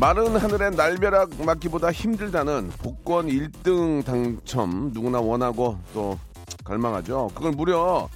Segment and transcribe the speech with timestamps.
[0.00, 6.18] 마른 하늘의 날벼락 맞기보다 힘들다는 복권 1등 당첨 누구나 원하고 또
[6.64, 8.08] 갈망하죠 그걸 무려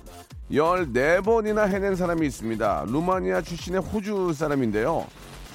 [0.50, 5.06] 14번이나 해낸 사람이 있습니다 루마니아 출신의 호주 사람인데요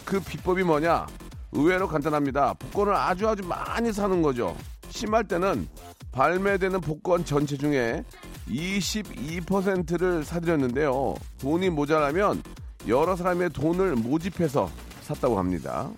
[0.10, 1.06] 그 비법이 뭐냐?
[1.52, 2.56] 의외로 간단합니다.
[2.56, 4.56] 복권을 아주 아주 많이 사는 거죠.
[4.90, 5.68] 심할 때는
[6.12, 8.04] 발매되는 복권 전체 중에
[8.48, 11.14] 22%를 사들였는데요.
[11.40, 12.42] 돈이 모자라면
[12.88, 15.92] 여러 사람의 돈을 모집해서 샀다고 합니다.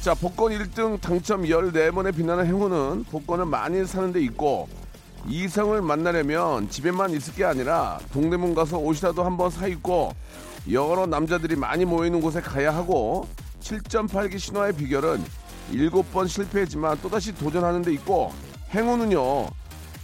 [0.00, 4.66] 자, 복권 1등 당첨 14번에 빛나는 행운은 복권을 많이 사는 데 있고
[5.28, 10.14] 이성을 만나려면 집에만 있을 게 아니라 동대문 가서 옷이라도 한번 사 입고
[10.72, 13.28] 여러 남자들이 많이 모이는 곳에 가야 하고
[13.60, 15.22] 7.8기 신화의 비결은
[15.70, 18.32] 7번 실패했지만 또다시 도전하는 데 있고
[18.72, 19.48] 행운은요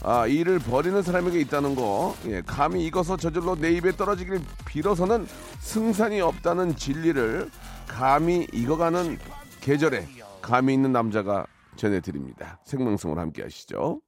[0.02, 2.14] 아, 일을 버리는 사람에게 있다는 거.
[2.26, 5.26] 예, 감히 익어서 저절로 내 입에 떨어지길 빌어서는
[5.58, 7.50] 승산이 없다는 진리를
[7.88, 9.18] 감히 익어가는
[9.66, 10.06] 계절에
[10.42, 14.00] 감이 있는 남자가 전해드립니다 생방송을 함께 하시죠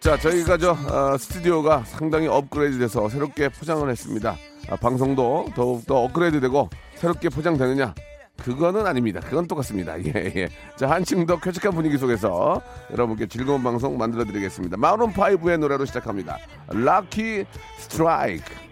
[0.00, 4.34] 자, 저희가 저 어, 스튜디오가 상당히 업그레이드돼서 새롭게 포장을 했습니다.
[4.70, 7.94] 아, 방송도 더욱더 업그레이드되고 새롭게 포장되느냐?
[8.42, 9.20] 그거는 아닙니다.
[9.20, 9.98] 그건 똑같습니다.
[10.04, 10.48] 예, 예.
[10.76, 14.76] 자, 한층 더 쾌적한 분위기 속에서 여러분께 즐거운 방송 만들어 드리겠습니다.
[14.76, 16.38] 마룬 파이브의 노래로 시작합니다.
[16.68, 17.44] 락키
[17.78, 18.70] 스트라이크.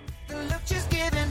[0.69, 1.29] she's giving,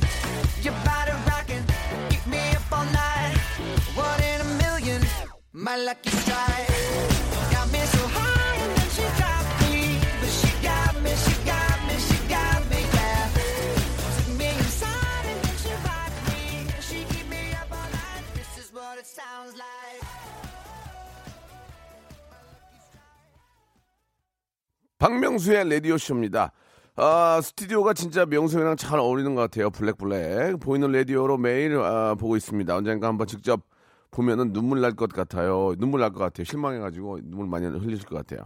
[24.99, 26.51] 박명수의 라디오쇼입니다.
[26.95, 29.69] 아, 스튜디오가 진짜 명수형이랑 잘 어울리는 것 같아요.
[29.69, 30.59] 블랙블랙.
[30.59, 32.75] 보이는 라디오로 매일 아, 보고 있습니다.
[32.75, 33.61] 언젠가 한번 직접
[34.09, 35.75] 보면은 눈물 날 것 같아요.
[35.77, 36.45] 눈물 날 것 같아요.
[36.45, 38.45] 실망해가지고 눈물 많이 흘리실 것 같아요.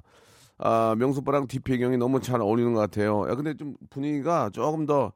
[0.58, 3.26] 아, 명수빠랑 뒷배경이 너무 잘 어울리는 것 같아요.
[3.30, 5.14] 야, 근데 좀 분위기가 조금 더,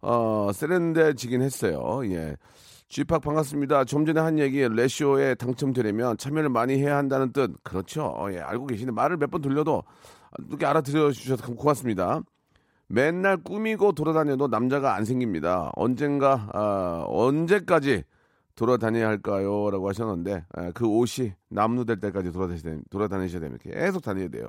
[0.00, 2.00] 어, 세련돼지긴 했어요.
[2.04, 2.36] 예.
[2.88, 3.84] 쥐팍 반갑습니다.
[3.84, 7.52] 좀 전에 한 얘기, 레시오에 당첨되려면 참여를 많이 해야 한다는 뜻.
[7.62, 8.04] 그렇죠.
[8.06, 8.92] 어, 예, 알고 계시네.
[8.92, 9.82] 말을 몇 번 돌려도
[10.48, 12.20] 이렇게 알아들여 주셔서 고맙습니다.
[12.86, 15.70] 맨날 꾸미고 돌아다녀도 남자가 안 생깁니다.
[15.76, 18.04] 언젠가, 아, 언제까지
[18.54, 19.70] 돌아다녀야 할까요?
[19.70, 23.62] 라고 하셨는데, 아, 그 옷이 남루될 때까지 돌아다니셔야, 됩- 돌아다니셔야 됩니다.
[23.70, 24.48] 계속 다녀야 돼요.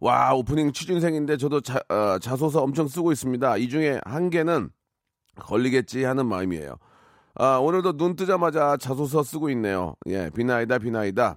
[0.00, 3.56] 와, 오프닝 취준생인데 저도 자, 어, 자소서 엄청 쓰고 있습니다.
[3.58, 4.70] 이 중에 한 개는
[5.36, 6.76] 걸리겠지 하는 마음이에요.
[7.34, 9.94] 아, 오늘도 눈 뜨자마자 자소서 쓰고 있네요.
[10.06, 11.36] 예, 비나이다, 비나이다.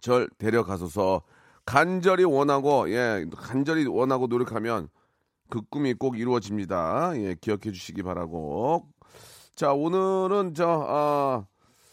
[0.00, 1.22] 절 데려가소서
[1.64, 4.88] 간절히 원하고, 예, 간절히 원하고 노력하면
[5.48, 7.12] 그 꿈이 꼭 이루어집니다.
[7.16, 8.86] 예, 기억해 주시기 바라고.
[9.54, 11.46] 자, 오늘은 저, 아,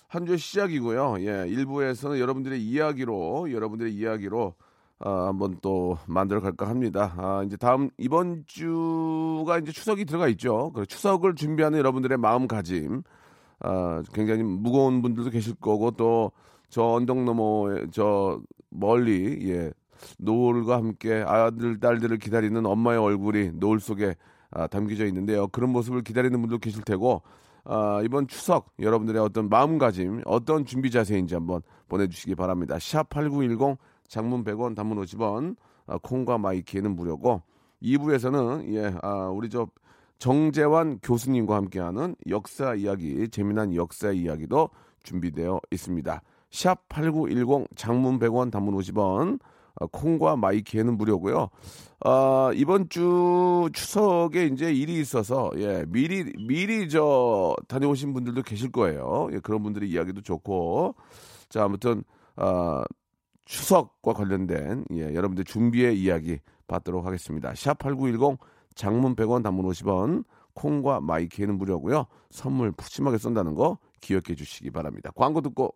[0.07, 1.17] 한 주의 시작이고요.
[1.19, 4.55] 예, 일부에서는 여러분들의 이야기로, 여러분들의 이야기로
[5.03, 7.13] 아, 한번 또 만들어 갈까 합니다.
[7.17, 10.71] 아, 이제 다음 이번 주가 이제 추석이 들어가 있죠.
[10.73, 13.03] 그 추석을 준비하는 여러분들의 마음가짐.
[13.61, 16.31] 아, 굉장히 무거운 분들도 계실 거고 또
[16.71, 19.71] 저 언덕 너머 저 멀리 예.
[20.17, 24.15] 노을과 함께 아들 딸들을 기다리는 엄마의 얼굴이 노을 속에
[24.49, 25.47] 아, 담겨져 있는데요.
[25.49, 27.21] 그런 모습을 기다리는 분도 계실 테고
[27.65, 32.79] 아, 이번 추석 여러분들의 어떤 마음가짐, 어떤 준비 자세인지 한번 보내주시기 바랍니다.
[32.79, 35.55] 샵 8910 장문 100원, 단문 50원,
[35.85, 37.43] 아, 콩과 마이키에는 무료고
[37.83, 39.67] 2부에서는 예, 아, 우리 저
[40.17, 44.69] 정재환 교수님과 함께하는 역사 이야기, 재미난 역사 이야기도
[45.03, 46.21] 준비되어 있습니다.
[46.51, 49.39] 샵 8910 장문 100원, 단문 50원,
[49.79, 51.49] 아, 콩과 마이키에는 무료고요.
[52.03, 59.29] 아, 이번 주 추석에 이제 일이 있어서 예, 미리 미리 저 다녀오신 분들도 계실 거예요.
[59.31, 60.95] 예, 그런 분들의 이야기도 좋고.
[61.49, 62.03] 자, 아무튼
[62.35, 62.83] 아,
[63.45, 67.53] 추석과 관련된 예, 여러분들 준비의 이야기 받도록 하겠습니다.
[67.55, 68.39] 샵 8910
[68.75, 72.05] 장문 100원 단문 50원 콩과 마이키에는 무료고요.
[72.29, 75.11] 선물 푸짐하게 쏜다는 거 기억해 주시기 바랍니다.
[75.15, 75.75] 광고 듣고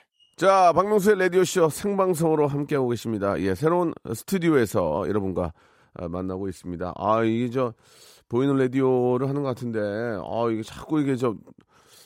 [0.41, 3.39] 자, 박명수의 라디오쇼 생방송으로 함께하고 계십니다.
[3.41, 5.53] 예, 새로운 스튜디오에서 여러분과
[5.93, 6.93] 아, 만나고 있습니다.
[6.97, 7.75] 아, 이게 저,
[8.27, 11.35] 보이는 라디오를 하는 것 같은데, 아, 이게 자꾸 이게 저,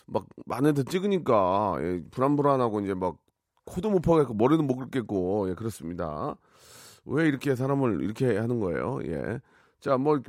[0.05, 3.15] 막, 많은 데 찍으니까, 예, 불안불안하고 이제 막,
[3.63, 6.35] 코도 못 파겠고, 머리도 못 긁겠고, 예, 그렇습니다.
[7.05, 8.99] 왜 이렇게 사람을 이렇게 하는 거예요?
[9.05, 9.39] 예.
[9.79, 10.19] 자, 뭐,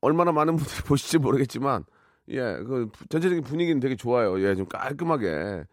[0.00, 1.84] 얼마나 많은 분들이 보실지 모르겠지만,
[2.30, 4.40] 예, 그, 전체적인 분위기는 되게 좋아요.
[4.40, 5.64] 예, 좀 깔끔하게.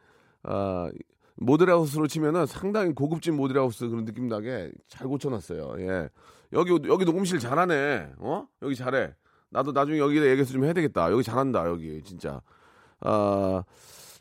[0.43, 0.91] 아,
[1.37, 5.75] 모델하우스로 치면은 상당히 고급진 모델하우스 그런 느낌 나게 잘 고쳐놨어요.
[5.79, 6.09] 예.
[6.53, 8.13] 여기, 여기 녹음실 잘하네.
[8.19, 8.47] 어?
[8.61, 9.13] 여기 잘해.
[9.49, 11.11] 나도 나중에 여기다 얘기해서 좀 해야 되겠다.
[11.11, 12.01] 여기 잘한다, 여기.
[12.03, 12.41] 진짜.
[13.01, 13.63] 아,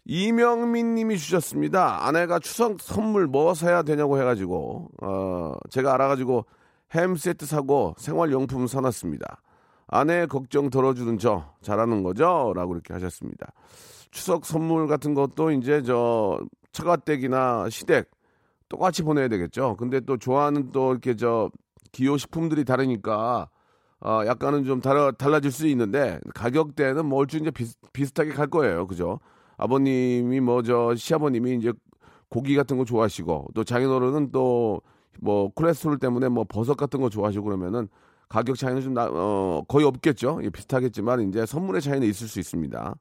[0.04, 2.06] 이명민 님이 주셨습니다.
[2.06, 6.44] 아내가 추석 선물 뭐 사야 되냐고 해가지고, 어, 제가 알아가지고
[6.92, 9.42] 햄 세트 사고 생활용품 사놨습니다.
[9.88, 12.52] 아내의 걱정 덜어주는 저 잘하는 거죠?
[12.54, 13.52] 라고 이렇게 하셨습니다.
[14.10, 16.38] 추석 선물 같은 것도 이제 저
[16.76, 18.10] 처가댁이나 시댁
[18.68, 19.76] 똑같이 보내야 되겠죠.
[19.78, 21.50] 근데 또 좋아하는 또 이렇게 저
[21.92, 23.48] 기호 식품들이 다르니까
[24.00, 28.86] 어, 약간은 좀 달라, 달라질 수 있는데 가격대는 뭐 얼추 이제 비슷, 비슷하게 갈 거예요.
[28.86, 29.20] 그죠?
[29.56, 31.72] 아버님이 뭐 저 시아버님이 이제
[32.28, 34.80] 고기 같은 거 좋아하시고 또 장인어른은 또
[35.20, 37.88] 뭐 콜레스테롤 때문에 뭐 버섯 같은 거 좋아하시고 그러면은
[38.28, 40.40] 가격 차이는 좀 나, 어, 거의 없겠죠.
[40.42, 42.94] 예, 비슷하겠지만 이제 선물의 차이는 있을 수 있습니다.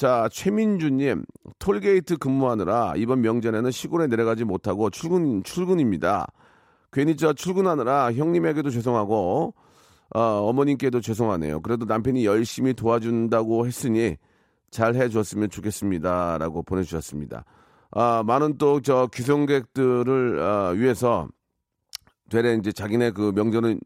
[0.00, 1.26] 자, 최민주님,
[1.58, 6.26] 톨게이트 근무하느라 이번 명절에는 시골에 내려가지 못하고 출근, 출근입니다.
[6.90, 9.52] 괜히 저 출근하느라 형님에게도 죄송하고,
[10.14, 11.60] 어, 어머님께도 죄송하네요.
[11.60, 14.16] 그래도 남편이 열심히 도와준다고 했으니
[14.70, 16.38] 잘 해줬으면 좋겠습니다.
[16.38, 17.44] 라고 보내주셨습니다.
[17.90, 21.28] 아, 많은 또 저 귀성객들을 아, 위해서
[22.30, 23.78] 되레 이제 자기네 그 명절은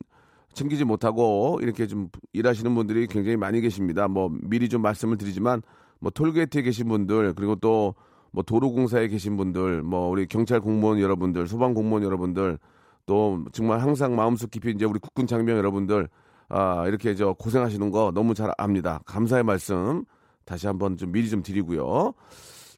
[0.52, 4.06] 챙기지 못하고 이렇게 좀 일하시는 분들이 굉장히 많이 계십니다.
[4.06, 5.60] 뭐 미리 좀 말씀을 드리지만
[6.04, 7.94] 뭐 톨게이트에 계신 분들 그리고 또
[8.34, 12.58] 뭐 도로공사에 계신 분들 뭐 우리 경찰 공무원 여러분들 소방 공무원 여러분들
[13.06, 16.08] 또 정말 항상 마음속 깊이 이제 우리 국군 장병 여러분들
[16.48, 19.00] 아 이렇게 저 고생하시는 거 너무 잘 압니다.
[19.06, 20.04] 감사의 말씀
[20.44, 22.12] 다시 한번 좀 미리 좀 드리고요.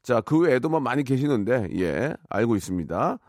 [0.03, 3.19] 자, 그 외에도 뭐 많이 계시는데, 예, 알고 있습니다.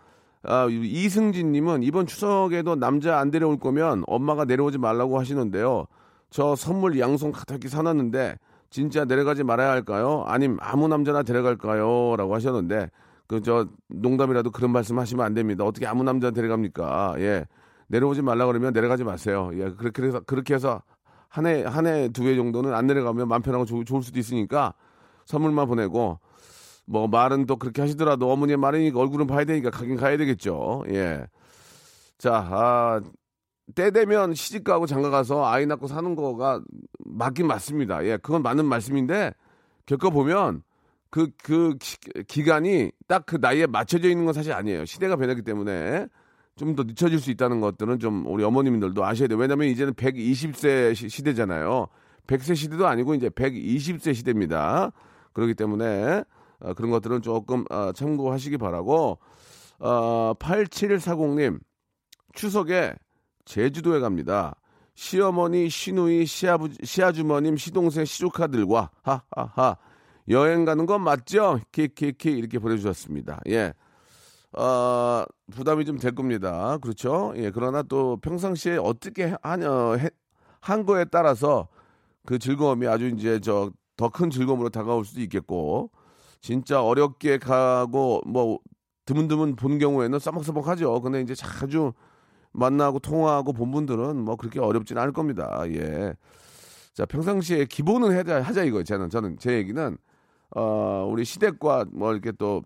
[0.44, 5.86] 아, 이승진님은 이번 추석에도 남자 안 데려올 거면 엄마가 내려오지 말라고 하시는데요.
[6.30, 8.36] 저 선물 양손 가득히 사놨는데,
[8.70, 10.24] 진짜 내려가지 말아야 할까요?
[10.26, 12.16] 아님 아무 남자나 데려갈까요?
[12.16, 12.90] 라고 하셨는데,
[13.26, 15.64] 그, 저, 농담이라도 그런 말씀 하시면 안 됩니다.
[15.64, 17.16] 어떻게 아무 남자 데려갑니까?
[17.18, 17.46] 예.
[17.88, 19.50] 내려오지 말라 그러면 내려가지 마세요.
[19.54, 19.70] 예.
[19.70, 20.82] 그렇게, 그래서, 그렇게 해서
[21.28, 24.74] 한 해, 한 해, 두 해 정도는 안 내려가면 마음 편하고 좋, 좋을 수도 있으니까
[25.26, 26.18] 선물만 보내고,
[26.86, 30.84] 뭐 말은 또 그렇게 하시더라도 어머니의 말이니까 얼굴은 봐야 되니까 가긴 가야 되겠죠.
[30.90, 31.26] 예.
[32.18, 33.00] 자, 아,
[33.74, 36.62] 때 되면 시집 가고 장가 가서 아이 낳고 사는 거가
[37.04, 38.04] 맞긴 맞습니다.
[38.04, 39.32] 예, 그건 맞는 말씀인데
[39.86, 40.62] 겪어 보면
[41.10, 41.76] 그, 그
[42.26, 44.84] 기, 간이 딱 그 나이에 맞춰져 있는 건 사실 아니에요.
[44.84, 46.06] 시대가 변했기 때문에
[46.56, 49.38] 좀 더 늦춰질 수 있다는 것들은 좀 우리 어머님들도 아셔야 돼요.
[49.38, 51.86] 왜냐면 이제는 120세 시, 시대잖아요.
[52.26, 54.92] 100세 시대도 아니고 이제 120세 시대입니다.
[55.32, 56.24] 그렇기 때문에
[56.60, 59.18] 어, 그런 것들은 조금 어, 참고하시기 바라고
[59.78, 61.60] 어, 8740님
[62.34, 62.94] 추석에
[63.48, 64.54] 제주도에 갑니다.
[64.94, 69.76] 시어머니, 시누이, 시아부, 시아주머님, 시동생, 시조카들과 하하하
[70.28, 71.60] 여행 가는 건 맞죠?
[71.72, 73.40] 키키키 이렇게 보내주셨습니다.
[73.48, 73.72] 예.
[74.52, 76.76] 어, 부담이 좀 될 겁니다.
[76.82, 77.32] 그렇죠?
[77.36, 77.50] 예.
[77.50, 80.10] 그러나 또 평상시에 어떻게 하냐, 해,
[80.60, 81.68] 한 거에 따라서
[82.26, 85.90] 그 즐거움이 아주 이제 저 더 큰 즐거움으로 다가올 수도 있겠고
[86.40, 88.60] 진짜 어렵게 가고 뭐
[89.06, 91.00] 드문드문 본 경우에는 써먹써먹하죠.
[91.00, 91.92] 근데 이제 자주
[92.52, 95.62] 만나고 통화하고 본 분들은 뭐 그렇게 어렵지는 않을 겁니다.
[95.68, 96.14] 예.
[96.94, 99.96] 자 평상시에 기본은 하자 하자 이거 저는 저는 제 얘기는
[100.56, 102.62] 어 우리 시댁과 뭐 이렇게 또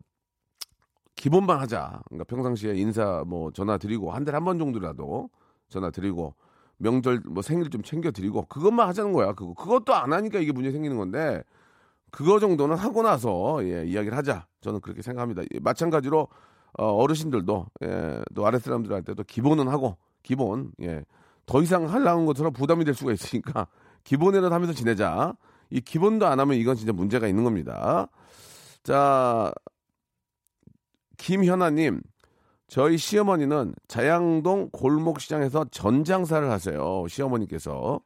[1.17, 2.01] 기본만 하자.
[2.09, 5.31] 그러니까 평상시에 인사 뭐 전화 드리고 한 달에 한 번 정도라도
[5.69, 6.35] 전화 드리고
[6.79, 9.33] 명절 뭐 생일 좀 챙겨 드리고 그것만 하자는 거야.
[9.35, 11.43] 그거 그것도 안 하니까 이게 문제 생기는 건데
[12.11, 14.47] 그거 정도는 하고 나서 예, 이야기를 하자.
[14.63, 15.43] 저는 그렇게 생각합니다.
[15.55, 16.29] 예, 마찬가지로
[16.79, 21.05] 어, 어르신들도 예, 또 아랫 사람들한테도 기본은 하고 기본 예,
[21.47, 23.67] 더 이상 하려는 것처럼 부담이 될 수가 있으니까
[24.05, 25.35] 기본이라도 하면서 지내자.
[25.71, 28.09] 이 기본도 안 하면 이건 진짜 문제가 있는 겁니다.
[28.83, 29.53] 자,
[31.17, 32.03] 김현아님,
[32.69, 37.07] 저희 시어머니는 자양동 골목시장에서 전장사를 하세요.
[37.09, 38.01] 시어머니께서.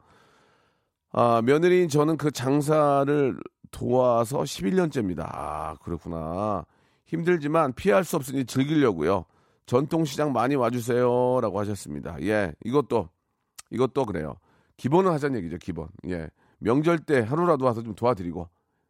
[1.12, 3.36] 아, 며느리인 저는 그 장사를
[3.70, 5.26] 도와서 11년째입니다.
[5.32, 6.66] 아, 그렇구나.
[7.06, 9.24] 힘들지만 피할 수 없으니 즐기려고요.
[9.66, 11.40] 전통시장 많이 와주세요.
[11.40, 12.16] 라고 하셨습니다.
[12.22, 13.08] 예, 이것도,
[13.70, 14.36] 이것도 그래요.
[14.76, 15.88] 기본은 하자는 얘기죠, 기본.
[16.08, 16.28] 예.
[16.58, 18.48] 명절 때 하루라도 와서 좀 도와드리고.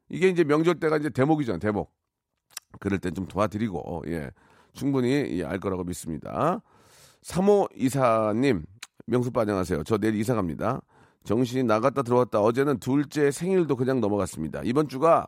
[0.09, 1.93] 이게 이제 명절 때가 이제 대목이잖아요, 대목.
[2.81, 4.31] 그럴 땐 좀 도와드리고, 예.
[4.73, 6.61] 충분히 예, 알 거라고 믿습니다.
[7.23, 8.65] 3호 이사님,
[9.07, 9.85] 명수빠 안녕하세요.
[9.85, 10.81] 저 내일 이사 갑니다.
[11.25, 12.41] 정신이 나갔다 들어왔다.
[12.41, 14.61] 어제는 둘째 생일도 그냥 넘어갔습니다.
[14.65, 15.27] 이번 주가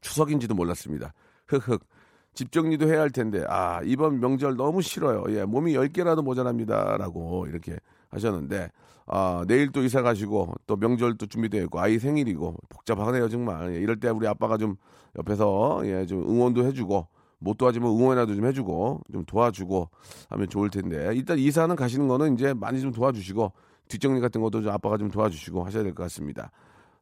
[0.00, 1.12] 추석인지도 몰랐습니다.
[1.46, 1.86] 흑흑.
[2.34, 5.24] 집 정리도 해야 할 텐데, 아, 이번 명절 너무 싫어요.
[5.28, 6.96] 예, 몸이 10개라도 모자랍니다.
[6.98, 7.78] 라고 이렇게
[8.10, 8.70] 하셨는데,
[9.06, 13.74] 아, 내일 또 이사 가시고, 또 명절도 준비되어 있고, 아이 생일이고, 복잡하네요, 정말.
[13.74, 14.76] 예, 이럴 때 우리 아빠가 좀
[15.18, 17.06] 옆에서, 예, 좀 응원도 해주고,
[17.38, 19.90] 못 도와주면 응원이라도 좀 해주고, 좀 도와주고
[20.30, 23.52] 하면 좋을 텐데, 일단 이사는 가시는 거는 이제 많이 좀 도와주시고,
[23.88, 26.50] 뒷정리 같은 것도 좀 아빠가 좀 도와주시고 하셔야 될 것 같습니다.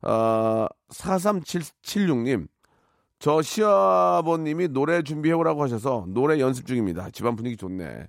[0.03, 2.49] 아, 43776님,
[3.23, 7.09] 저 시아버님이 노래 준비해오라고 하셔서 노래 연습 중입니다.
[7.11, 8.09] 집안 분위기 좋네.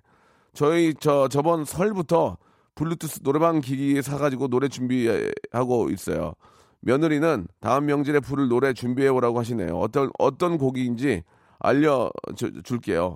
[0.53, 2.37] 저희 저 저번 설부터
[2.73, 6.33] 블루투스 노래방 기기 사가지고 노래 준비하고 있어요.
[6.79, 9.77] 며느리는 다음 명절에 부를 노래 준비해오라고 하시네요.
[9.77, 11.21] 어떤 어떤 곡인지
[11.59, 13.15] 알려 주- 줄게요.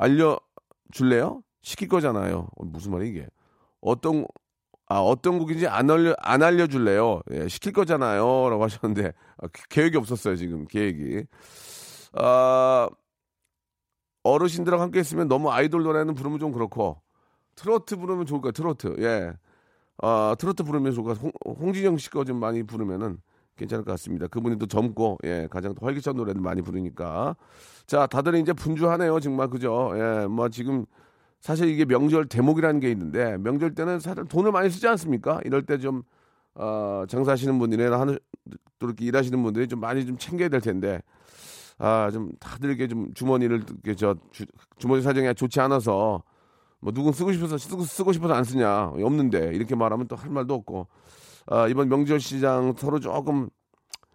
[0.00, 0.36] 알려
[0.90, 1.44] 줄래요?
[1.62, 2.48] 시킬 거잖아요.
[2.56, 3.28] 어, 무슨 말이 이게?
[3.80, 4.26] 어떤
[4.94, 7.20] 아 어떤 곡인지 안 알려 안 알려줄래요?
[7.32, 11.24] 예, 시킬 거잖아요.라고 하셨는데 아, 그- 계획이 없었어요 지금 계획이.
[12.12, 12.88] 아
[14.22, 17.00] 어르신들하고 함께 있으면 너무 아이돌 노래는 부르면 좀 그렇고
[17.56, 18.52] 트로트 부르면 좋을 거예요.
[18.52, 19.32] 트로트 예.
[19.98, 21.16] 아 트로트 부르면 좋을.
[21.16, 23.18] 홍, 홍진영 씨 거 좀 많이 부르면은
[23.56, 24.28] 괜찮을 것 같습니다.
[24.28, 27.34] 그분이 또 젊고 예 가장 또 활기찬 노래를 많이 부르니까
[27.88, 29.90] 자 다들 이제 분주하네요 정말 그죠?
[29.96, 30.86] 예 뭐 지금
[31.44, 35.40] 사실 이게 명절 대목이라는 게 있는데 명절 때는 사실 돈을 많이 쓰지 않습니까?
[35.44, 36.02] 이럴 때좀
[36.54, 38.18] 어, 장사하시는 분들이나 하는
[38.78, 41.02] 또 이렇게 일하시는 분들이 좀 많이 좀 챙겨야 될 텐데
[41.76, 44.46] 아 좀 다들 이렇게 좀 주머니를 이렇게 저 주,
[44.78, 46.22] 주머니 사정이 좋지 않아서
[46.80, 50.54] 뭐 누군 쓰고 싶어서 쓰고, 쓰고 싶어서 안 쓰냐 없는데 이렇게 말하면 또 할 말도
[50.54, 50.86] 없고
[51.48, 53.50] 아, 이번 명절 시장 서로 조금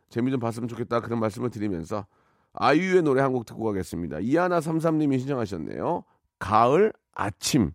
[0.09, 2.07] 재미 좀 봤으면 좋겠다 그런 말씀을 드리면서
[2.53, 4.17] 아이유의 노래 한 곡 듣고 가겠습니다.
[4.21, 6.03] 이하나 삼삼님이 신청하셨네요.
[6.39, 7.71] 가을 아침.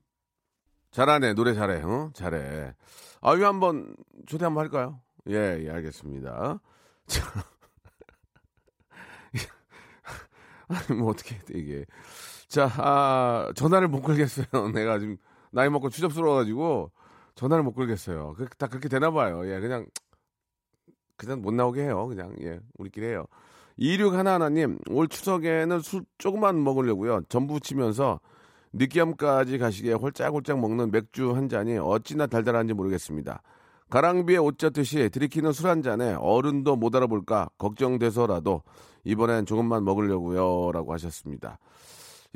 [0.91, 2.75] 잘하네 노래 잘해 어 잘해.
[3.21, 3.95] 아이유 한번
[4.27, 5.01] 초대 한번 할까요?
[5.29, 6.61] 예, 예 알겠습니다.
[7.07, 7.23] 자,
[10.69, 11.85] 아니 뭐 어떻게 해, 이게
[12.49, 14.47] 자 아, 전화를 못 걸겠어요.
[14.73, 15.19] 내가 지금
[15.51, 16.91] 나이 먹고 추접스러워가지고
[17.35, 18.35] 전화를 못 걸겠어요.
[18.39, 19.47] 그, 다 그렇게 되나 봐요.
[19.47, 19.87] 예, 그냥
[21.17, 22.07] 그냥 못 나오게 해요.
[22.07, 23.27] 그냥 예, 우리끼리 해요.
[23.77, 27.23] 26 하나하나님 올 추석에는 술 조금만 먹으려고요.
[27.29, 28.21] 전부 치면서
[28.75, 33.41] 느끼함까지 가시게 홀짝홀짝 먹는 맥주 한 잔이 어찌나 달달한지 모르겠습니다.
[33.91, 38.63] 가랑비에 옷 젖듯이 들이키는 술 한 잔에 어른도 못 알아볼까 걱정돼서라도
[39.05, 40.73] 이번엔 조금만 먹으려고요.
[40.73, 41.59] 라고 하셨습니다.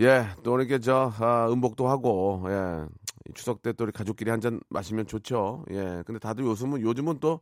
[0.01, 2.85] 예, 또 이렇게 저, 아, 음복도 하고, 예,
[3.29, 5.65] 이 추석 때 또 우리 가족끼리 한 잔 마시면 좋죠.
[5.73, 7.41] 예, 근데 다들 요즘은, 요즘은 또,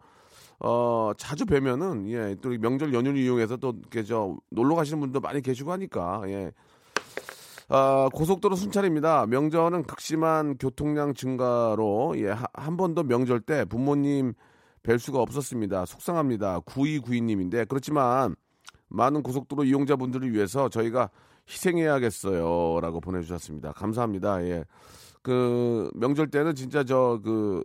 [0.61, 5.43] 어, 자주 뵈면은, 예, 또이 명절 연휴를 이용해서 또 이렇게 저, 놀러 가시는 분도 많이
[5.43, 6.51] 계시고 하니까, 예.
[7.69, 9.27] 아, 고속도로 순찰입니다.
[9.27, 14.35] 명절은 극심한 교통량 증가로 예, 하- 한 번도 명절 때 부모님
[14.85, 15.85] 뵐 수가 없었습니다.
[15.87, 16.61] 속상합니다.
[16.61, 18.37] 9292님인데 그렇지만
[18.89, 21.11] 많은 고속도로 이용자분들을 위해서 저희가
[21.49, 22.81] 희생해야겠어요.
[22.81, 23.73] 라고 보내주셨습니다.
[23.73, 24.45] 감사합니다.
[24.45, 24.65] 예.
[25.23, 27.63] 그 명절 때는 진짜 저 그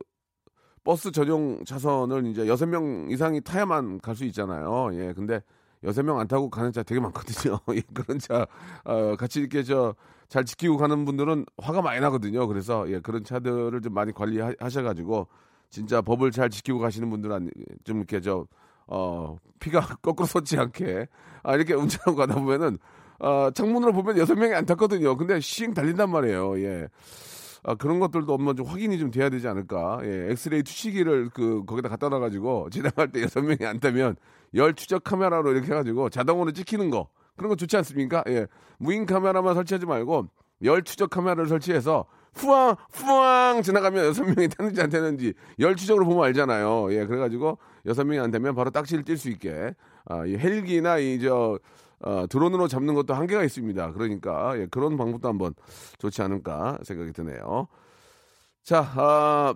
[0.83, 4.89] 버스 전용 차선을 이제 여섯 명 이상이 타야만 갈 수 있잖아요.
[4.93, 5.13] 예.
[5.13, 5.43] 근데
[5.83, 7.59] 여섯 명 안 타고 가는 차 되게 많거든요.
[7.75, 8.45] 예, 그런 차
[8.83, 9.95] 어, 같이 이렇게 저
[10.31, 12.47] 잘 지키고 가는 분들은 화가 많이 나거든요.
[12.47, 15.27] 그래서 예, 그런 차들을 좀 많이 관리하셔가지고
[15.69, 17.51] 진짜 법을 잘 지키고 가시는 분들은
[17.83, 18.47] 좀 이렇게 저
[18.87, 21.07] 어, 피가 거꾸로 솟지 않게
[21.43, 22.77] 아, 이렇게 운전하고 가다 보면은
[23.19, 25.17] 어, 창문으로 보면 여섯 명이 안 탔거든요.
[25.17, 26.57] 근데 시행 달린단 말이에요.
[26.61, 26.87] 예.
[27.63, 29.99] 아, 그런 것들도 한번 좀 확인이 좀 돼야 되지 않을까.
[30.03, 34.15] 예, 엑스레이 투시기를 그, 거기다 갖다 놔가지고 지나갈 때 여섯 명이 안 타면
[34.55, 37.09] 열 추적 카메라로 이렇게 해가지고 자동으로 찍히는 거.
[37.37, 38.23] 그런 거 좋지 않습니까?
[38.27, 38.47] 예.
[38.77, 40.27] 무인 카메라만 설치하지 말고
[40.63, 46.23] 열 추적 카메라를 설치해서 후앙, 후앙 지나가면 여섯 명이 타는지 안 타는지 열 추적으로 보면
[46.25, 46.93] 알잖아요.
[46.93, 49.75] 예, 그래가지고 여섯 명이 안 되면 바로 딱지를 띨수 있게.
[50.05, 51.59] 아, 이 헬기나 이 저,
[52.03, 53.93] 어, 드론으로 잡는 것도 한계가 있습니다.
[53.93, 55.53] 그러니까 예, 그런 방법도 한번
[55.99, 57.67] 좋지 않을까 생각이 드네요.
[58.63, 59.55] 자, 아,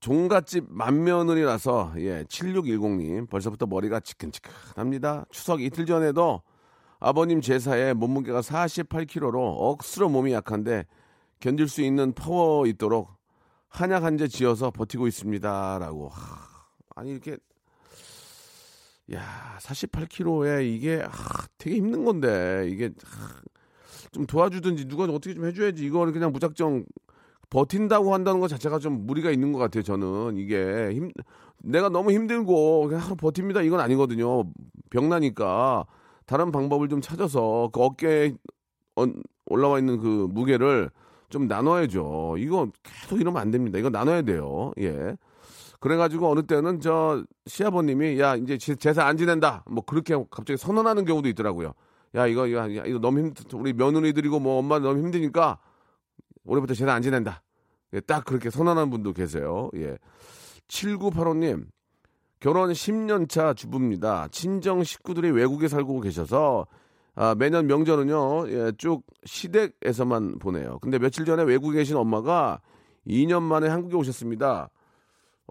[0.00, 5.26] 종갓집 만며느리라서 예, 7610님 벌써부터 머리가 지끈지끈합니다.
[5.30, 6.42] 추석 이틀 전에도
[6.98, 10.86] 아버님 제사에 몸무게가 48kg로 억수로 몸이 약한데
[11.38, 13.10] 견딜 수 있는 파워 있도록
[13.68, 16.08] 한약 한제 지어서 버티고 있습니다라고.
[16.08, 16.48] 하,
[16.94, 17.38] 아니 이렇게
[19.12, 23.28] 야 48kg에 이게 하, 되게 힘든 건데 이게 하,
[24.12, 26.84] 좀 도와주든지 누가 어떻게 좀 해줘야지 이거를 그냥 무작정
[27.50, 29.82] 버틴다고 한다는 것 자체가 좀 무리가 있는 것 같아요.
[29.82, 31.10] 저는 이게 힘
[31.62, 34.44] 내가 너무 힘들고 그냥 하루 버팁니다 이건 아니거든요.
[34.90, 35.84] 병나니까
[36.26, 38.34] 다른 방법을 좀 찾아서 그 어깨에
[38.94, 40.90] 얹- 올라와 있는 그 무게를
[41.28, 42.36] 좀 나눠야죠.
[42.38, 43.78] 이거 계속 이러면 안 됩니다.
[43.78, 44.72] 이거 나눠야 돼요.
[44.78, 45.16] 예.
[45.82, 51.04] 그래가지고 어느 때는 저 시아버님이 야 이제 제- 제사 안 지낸다 뭐 그렇게 갑자기 선언하는
[51.04, 51.72] 경우도 있더라고요.
[52.14, 55.58] 야 이거 이거, 야, 이거 너무 힘 우리 며느리들이고 뭐 엄마 너무 힘드니까
[56.44, 57.42] 올해부터 제사 안 지낸다.
[57.94, 59.70] 예, 딱 그렇게 선언하는 분도 계세요.
[59.74, 59.98] 예.
[60.68, 61.66] 7985님
[62.38, 64.28] 결혼 10년 차 주부입니다.
[64.30, 66.68] 친정 식구들이 외국에 살고 계셔서
[67.16, 70.78] 아, 매년 명절은요 예, 쭉 시댁에서만 보내요.
[70.80, 72.60] 근데 며칠 전에 외국에 계신 엄마가
[73.04, 74.70] 2년 만에 한국에 오셨습니다.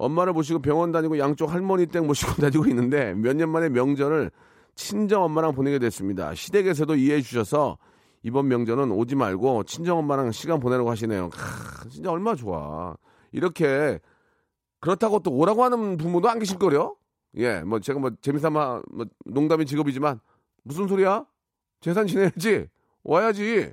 [0.02, 4.32] 엄마를 모시고 병원 다니고 양쪽 할머니 댁 모시고 다니고 있는데 몇 년 만에 명절을
[4.76, 6.34] 친정 엄마랑 보내게 됐습니다.
[6.34, 7.78] 시댁에서도 이해해 주셔서
[8.24, 11.30] 이번 명절은 오지 말고 친정 엄마랑 시간 보내라고 하시네요.
[11.30, 12.96] 크, 진짜 얼마나 좋아.
[13.32, 14.00] 이렇게
[14.80, 16.96] 그렇다고 또 오라고 하는 부모도 안 계실 거려.
[17.36, 20.20] 예, 뭐 제가 뭐 재미삼아 뭐 농담이 직업이지만
[20.64, 21.26] 무슨 소리야?
[21.82, 22.68] 재산 지내야지.
[23.04, 23.72] 와야지.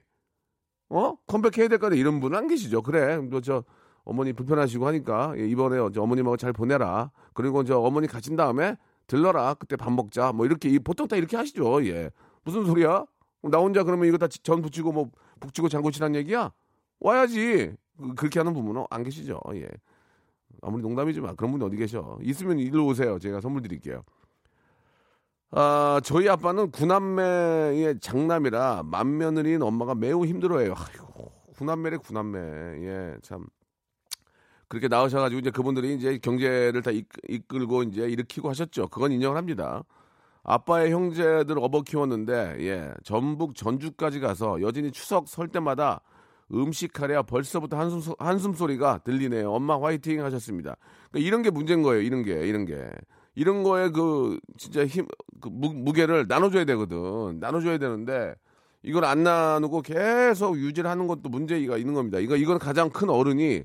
[0.91, 1.15] 어?
[1.27, 2.83] 컴백해야 될 거다 이런 분은 안 계시죠.
[2.83, 3.19] 그래.
[3.19, 3.65] 뭐저
[4.09, 7.11] 어머니 불편하시고 하니까 예, 이번에 저 어머님하고 잘 보내라.
[7.35, 8.75] 그리고 저 어머니 가신 다음에
[9.07, 9.55] 들러라.
[9.55, 10.33] 그때 밥 먹자.
[10.33, 11.85] 뭐 이렇게 이- 보통 다 이렇게 하시죠.
[11.87, 12.11] 예.
[12.43, 13.05] 무슨 소리야?
[13.43, 15.11] 나 혼자 그러면 이거 다 전 붙이고 뭐
[15.41, 16.51] 북치고 장구치란 얘기야?
[17.01, 17.75] 와야지.
[17.99, 19.41] 그- 그렇게 하는 부모는 안 계시죠.
[19.55, 19.69] 예.
[20.63, 22.19] 아무리 농담이지만 그런 분이 어디 계셔.
[22.23, 23.19] 있으면 일로 오세요.
[23.19, 24.03] 제가 선물 드릴게요.
[25.51, 30.75] 아, 저희 아빠는 구남매의 장남이라 맏며느리인 엄마가 매우 힘들어해요.
[30.77, 32.39] 아이고, 구남매래 구남매.
[32.87, 33.47] 예, 참.
[34.69, 38.89] 그렇게 나오셔가지고 이제 그분들이 이제 경제를 다 이끌- 이끌고 이제 일으키고 하셨죠.
[38.89, 39.83] 그건 인정을 합니다.
[40.45, 46.01] 아빠의 형제들 업어 키웠는데 예 전북 전주까지 가서 여진이 추석 설 때마다
[46.53, 49.53] 음식하랴 벌써부터 한숨 소- 한숨 소리가 들리네요.
[49.53, 50.77] 엄마 화이팅 하셨습니다.
[51.11, 52.01] 그러니까 이런 게 문제인 거예요.
[52.03, 52.91] 이런 게 이런 게
[53.35, 55.07] 이런 거에 그 진짜 힘
[55.41, 57.39] 그 무게를 나눠줘야 되거든.
[57.39, 58.35] 나눠줘야 되는데
[58.83, 62.19] 이걸 안 나누고 계속 유지를 하는 것도 문제가 있는 겁니다.
[62.19, 63.63] 이거 이건 가장 큰 어른이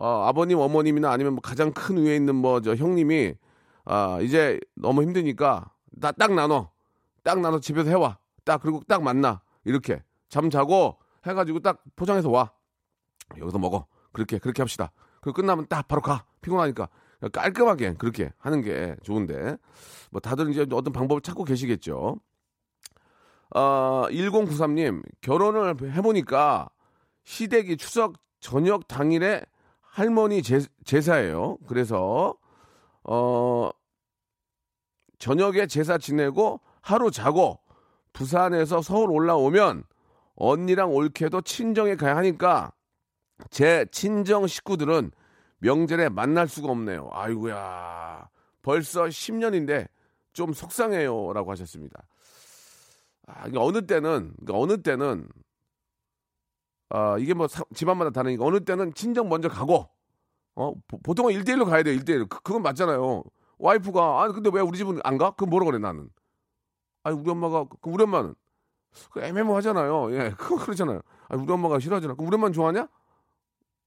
[0.00, 3.34] 어, 아버님 어머님이나 아니면 뭐 가장 큰 위에 있는 뭐 저 형님이
[3.84, 6.70] 아 이제 너무 힘드니까 나 딱 나눠.
[7.22, 8.18] 딱 나눠 집에서 해와.
[8.44, 9.42] 딱 그리고 딱 만나.
[9.64, 12.50] 이렇게 잠 자고 해가지고 딱 포장해서 와.
[13.38, 13.86] 여기서 먹어.
[14.12, 14.90] 그렇게 그렇게 합시다.
[15.20, 16.24] 그 끝나면 딱 바로 가.
[16.40, 16.88] 피곤하니까.
[17.32, 19.58] 깔끔하게 그렇게 하는 게 좋은데.
[20.10, 22.16] 뭐 다들 이제 어떤 방법을 찾고 계시겠죠.
[23.52, 26.70] 아 1093님 결혼을 해보니까
[27.24, 29.42] 시댁이 추석 저녁 당일에
[29.90, 31.58] 할머니 제, 제사예요.
[31.66, 32.34] 그래서
[33.02, 33.70] 어
[35.18, 37.58] 저녁에 제사 지내고 하루 자고
[38.12, 39.84] 부산에서 서울 올라오면
[40.36, 42.72] 언니랑 올케도 친정에 가야 하니까
[43.50, 45.10] 제 친정 식구들은
[45.58, 47.08] 명절에 만날 수가 없네요.
[47.12, 48.28] 아이고야.
[48.62, 49.88] 벌써 10년인데
[50.32, 52.02] 좀 속상해요라고 하셨습니다.
[53.26, 55.28] 아, 이게 어느 때는 그러니까 어느 때는
[56.90, 59.88] 아, 이게 뭐 사- 집안마다 다르니까 어느 때는 친정 먼저 가고
[60.56, 61.96] 어, 보- 보통은 1대1로 가야 돼요.
[61.98, 62.28] 1대1.
[62.28, 63.22] 그, 그건 맞잖아요.
[63.58, 65.30] 와이프가 아 근데 왜 우리 집은 안 가?
[65.32, 66.08] 그럼 뭐라 그래 나는.
[67.02, 68.34] 아니 우리 엄마가 그 우리 엄마는
[69.12, 70.12] 그 애매모하잖아요.
[70.14, 71.00] 예, 그거 그렇잖아요.
[71.28, 72.14] 아니 우리 엄마가 싫어하잖아.
[72.14, 72.88] 그럼 우리 엄마는 좋아하냐?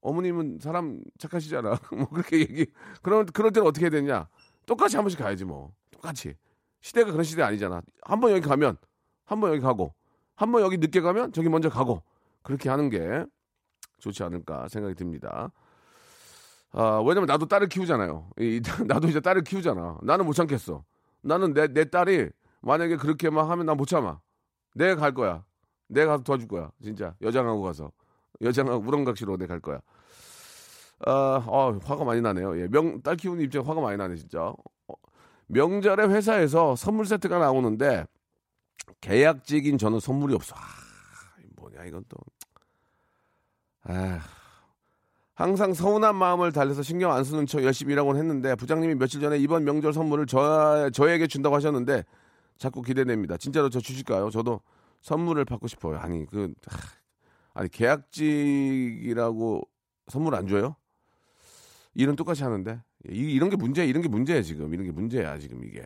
[0.01, 1.77] 어머님은 사람 착하시잖아.
[1.91, 2.65] 뭐 그렇게 얘기.
[3.01, 4.27] 그런 그럴 때는 어떻게 해야 되냐?
[4.65, 5.71] 똑같이 한 번씩 가야지 뭐.
[5.91, 6.35] 똑같이.
[6.81, 7.81] 시대가 그런 시대 아니잖아.
[8.03, 8.77] 한 번 여기 가면
[9.25, 9.93] 한 번 여기 가고
[10.35, 12.03] 한 번 여기 늦게 가면 저기 먼저 가고
[12.43, 13.25] 그렇게 하는 게
[13.99, 15.51] 좋지 않을까 생각이 듭니다.
[16.73, 18.29] 아, 왜냐면 나도 딸을 키우잖아요.
[18.39, 19.99] 이, 나도 이제 딸을 키우잖아.
[20.03, 20.83] 나는 못 참겠어.
[21.21, 22.29] 나는 내, 내 딸이
[22.61, 24.19] 만약에 그렇게 막 하면 난못 참아.
[24.75, 25.43] 내가 갈 거야.
[25.87, 26.71] 내가 가서 도와줄 거야.
[26.81, 27.15] 진짜.
[27.21, 27.91] 여장하고 가서.
[28.41, 29.79] 여장하고 우렁각시로 내가 갈 거야.
[31.05, 32.59] 아, 어, 화가 많이 나네요.
[32.59, 34.41] 예, 명, 딸 키우는 입장에 화가 많이 나네, 진짜.
[34.41, 34.93] 어,
[35.47, 38.05] 명절에 회사에서 선물 세트가 나오는데
[39.01, 40.55] 계약직인 저는 선물이 없어.
[40.55, 40.82] 아,
[41.85, 42.17] 이건 또.
[43.83, 44.19] 아,
[45.35, 49.63] 항상 서운한 마음을 달래서 신경 안 쓰는 척 열심히 일하곤 했는데 부장님이 며칠 전에 이번
[49.63, 52.03] 명절 선물을 저, 저에게 준다고 하셨는데
[52.57, 53.37] 자꾸 기대됩니다.
[53.37, 54.29] 진짜로 저 주실까요?
[54.29, 54.61] 저도
[55.01, 55.97] 선물을 받고 싶어요.
[55.97, 56.79] 아니 그 하,
[57.55, 59.61] 아니 계약직이라고
[60.07, 60.75] 선물 안 줘요?
[61.95, 65.63] 일은 똑같이 하는데 이, 이런 게 문제 이런 게 문제야 지금 이런 게 문제야 지금
[65.65, 65.83] 이게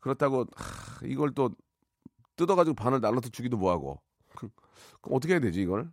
[0.00, 1.50] 그렇다고 하, 이걸 또
[2.36, 4.00] 뜯어가지고 반을 날라서 주기도 뭐하고.
[5.00, 5.90] 그럼 어떻게 해야 되지 이걸?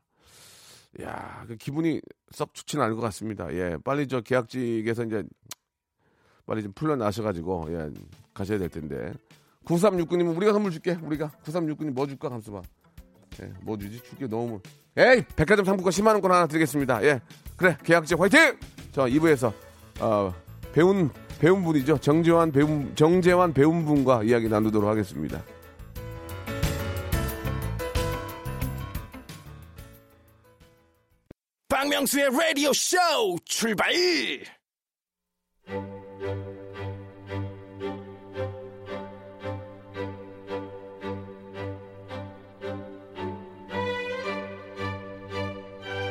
[1.02, 3.52] 야, 그 기분이 썩 좋지는 않을 것 같습니다.
[3.54, 5.24] 예, 빨리 저 계약직에서 이제
[6.46, 7.92] 빨리 좀 풀려나셔가지고 예,
[8.34, 9.14] 가셔야 될 텐데.
[9.66, 10.98] 9369님 우리가 선물 줄게.
[11.02, 12.30] 우리가 9369님 뭐 줄까?
[12.30, 12.62] 감수 봐.
[13.42, 14.02] 예, 뭐 주지?
[14.02, 14.62] 줄게 너무.
[14.98, 17.04] 에이, 백화점 상품권 10만 원권 하나 드리겠습니다.
[17.04, 17.20] 예,
[17.58, 18.58] 그래 계약직 화이팅!
[18.94, 19.52] 저 2부에서
[20.00, 20.34] 어,
[20.72, 21.98] 배운 배운 분이죠.
[21.98, 25.44] 정재환 배운 정재환 배운 분과 이야기 나누도록 하겠습니다.
[31.96, 32.98] 박명수의 라디오 쇼
[33.46, 33.94] 출발!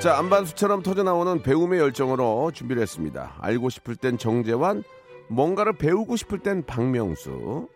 [0.01, 3.37] 자, 안반수처럼 터져나오는 배움의 열정으로 준비를 했습니다.
[3.41, 4.85] 알고 싶을 땐 정재환,
[5.29, 7.69] 뭔가를 배우고 싶을 땐 박명수.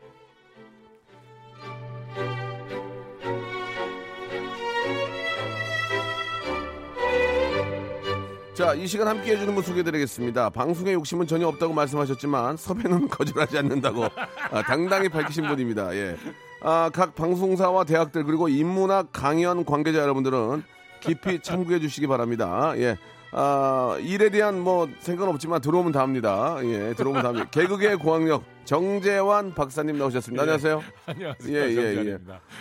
[8.59, 10.51] 자, 이 시간 함께 해주는 분 소개해드리겠습니다.
[10.51, 14.09] 방송에 욕심은 전혀 없다고 말씀하셨지만 섭외는 거절하지 않는다고
[14.51, 15.95] 아, 당당히 밝히신 분입니다.
[15.95, 16.17] 예.
[16.63, 20.65] 아, 각 방송사와 대학들 그리고 인문학 강연 관계자 여러분들은
[20.99, 22.73] 깊이 참고해 주시기 바랍니다.
[22.79, 22.99] 예.
[23.31, 26.57] 아, 일에 대한 뭐 생각은 없지만 들어오면 다 합니다.
[26.63, 27.49] 예, 들어오면 다 합니다.
[27.53, 30.43] 개그계 고학력 정재환 박사님 나오셨습니다.
[30.43, 30.83] 안녕하세요.
[31.07, 31.57] 안녕하세요.
[31.59, 32.19] 예, 예, 예.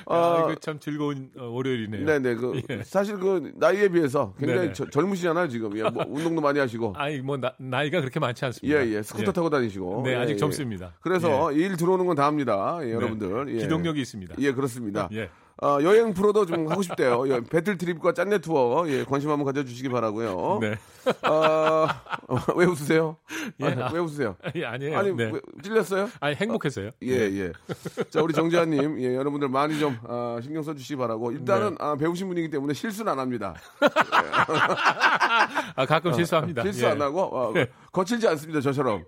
[0.08, 2.06] 아, 아, 이거 참 즐거운 어, 월요일이네요.
[2.06, 2.36] 네 네.
[2.36, 2.84] 그, 예.
[2.84, 4.74] 사실 그, 나이에 비해서 굉장히.
[4.74, 5.78] 저- 젊으시잖아요, 지금.
[5.78, 6.94] 예, 뭐 운동도 많이 하시고.
[6.98, 8.80] 아니 뭐 나, 나이가 그렇게 많지 않습니다.
[8.86, 9.02] 예, 예.
[9.04, 10.02] 스쿠터 타고 다니시고.
[10.06, 10.38] 네, 예, 아직 예.
[10.38, 10.94] 젊습니다.
[11.02, 12.80] 그래서 일 들어오는 건 다 합니다.
[12.82, 12.92] 예, 네.
[12.94, 13.56] 여러분들.
[13.56, 13.60] 예.
[13.60, 14.36] 기동력이 있습니다.
[14.40, 15.08] 예, 그렇습니다.
[15.14, 15.30] 예.
[15.62, 17.28] 어, 여행 프로도 좀 하고 싶대요.
[17.30, 18.86] 예, 배틀 트립과 짠내 투어.
[18.90, 20.76] 예, 관심 한번 가져주시기 바라고요 네.
[21.28, 21.88] 어,
[22.28, 23.18] 어, 왜 웃으세요?
[23.62, 23.66] 예.
[23.66, 24.36] 아, 왜 웃으세요?
[24.44, 25.00] 아니, 아니에요.
[25.00, 25.32] 아니, 네.
[25.32, 26.10] 왜, 찔렸어요?
[26.20, 26.92] 아니 행복해서요.
[27.02, 27.52] 예, 예.
[28.10, 31.32] 자, 우리 정재환님, 예, 여러분들 많이 좀, 아, 신경 써주시기 바라고.
[31.32, 31.76] 일단은, 네.
[31.80, 33.56] 아, 배우신 분이기 때문에 실수는 안 합니다.
[35.76, 36.62] 아 가끔 실수합니다.
[36.64, 36.90] 실수 예.
[36.90, 37.54] 안 하고, 어,
[37.92, 39.06] 거칠지 않습니다, 저처럼.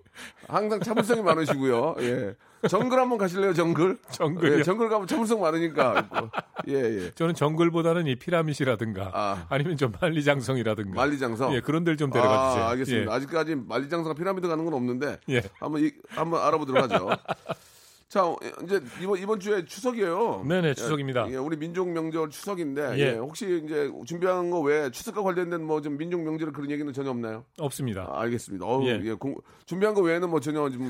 [0.48, 1.96] 항상 참을성이 많으시고요.
[2.00, 2.34] 예.
[2.68, 3.98] 정글 한번 가실래요, 정글?
[4.10, 4.58] 정글이요?
[4.58, 6.30] 예, 정글 가면 참을성 많으니까.
[6.68, 7.10] 예, 예.
[7.14, 9.46] 저는 정글보다는 이 피라밋이라든가 아.
[9.48, 9.58] 아.
[9.58, 11.54] 니면 좀 만리장성이라든가 만리장성?
[11.54, 12.64] 예, 그런 데를 좀 데려가 주세요.
[12.64, 13.10] 아, 알겠습니다.
[13.10, 13.16] 예.
[13.16, 15.42] 아직까지 만리장성 피라미드 가는 건 없는데 예.
[15.58, 17.10] 한번 이, 한번 알아보도록 하죠.
[18.10, 20.42] 자, 어, 이제 이번 이번 주에 추석이에요.
[20.44, 21.30] 네네, 추석입니다.
[21.30, 22.98] 예, 우리 민족 명절 추석인데 예.
[22.98, 27.08] 예, 혹시 이제 준비한 거 외에 추석과 관련된 뭐 좀 민족 명절 그런 얘기는 전혀
[27.10, 27.44] 없나요?
[27.60, 28.08] 없습니다.
[28.10, 28.66] 아, 알겠습니다.
[28.66, 29.00] 어우, 예.
[29.04, 29.12] 예.
[29.12, 30.82] 공- 준비한 거 외에는 뭐 전혀 좀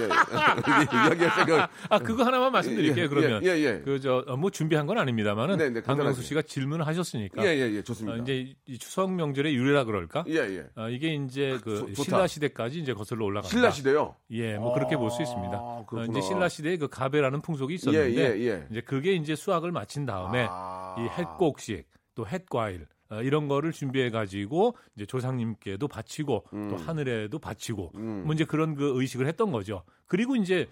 [0.00, 0.04] 예,
[1.12, 1.70] 이야기할 생각.
[1.88, 3.04] 아 그거 하나만 말씀드릴게요.
[3.04, 3.80] 예, 그러면 예, 예.
[3.84, 5.80] 그저 뭐 준비한 건 아닙니다만은 네, 네.
[5.80, 8.20] 강명수 씨가 질문을 하셨으니까 예, 예, 예, 어, 좋습니다.
[8.24, 10.24] 이제 추석 명절의 유래라 그럴까?
[10.26, 10.64] 예, 예.
[10.74, 12.02] 어, 이게 이제 그 좋- 좋다.
[12.02, 13.48] 신라 시대까지 이제 거슬러 올라간다.
[13.48, 14.16] 신라 시대요.
[14.32, 15.56] 예, 뭐 그렇게 볼수 아, 있습니다.
[15.56, 15.86] 어.
[16.10, 18.66] 이제 신라 시대에 그 가베라는 풍속이 있었는데 예, 예, 예.
[18.70, 20.96] 이제 그게 이제 수확을 마친 다음에 아.
[20.98, 26.68] 이 햇곡식 또 햇과일 어, 이런 거를 준비해 가지고 이제 조상님께도 바치고 음.
[26.68, 29.82] 또 하늘에도 바치고 뭐 이제 그런 그 의식을 했던 거죠.
[30.06, 30.68] 그리고 이제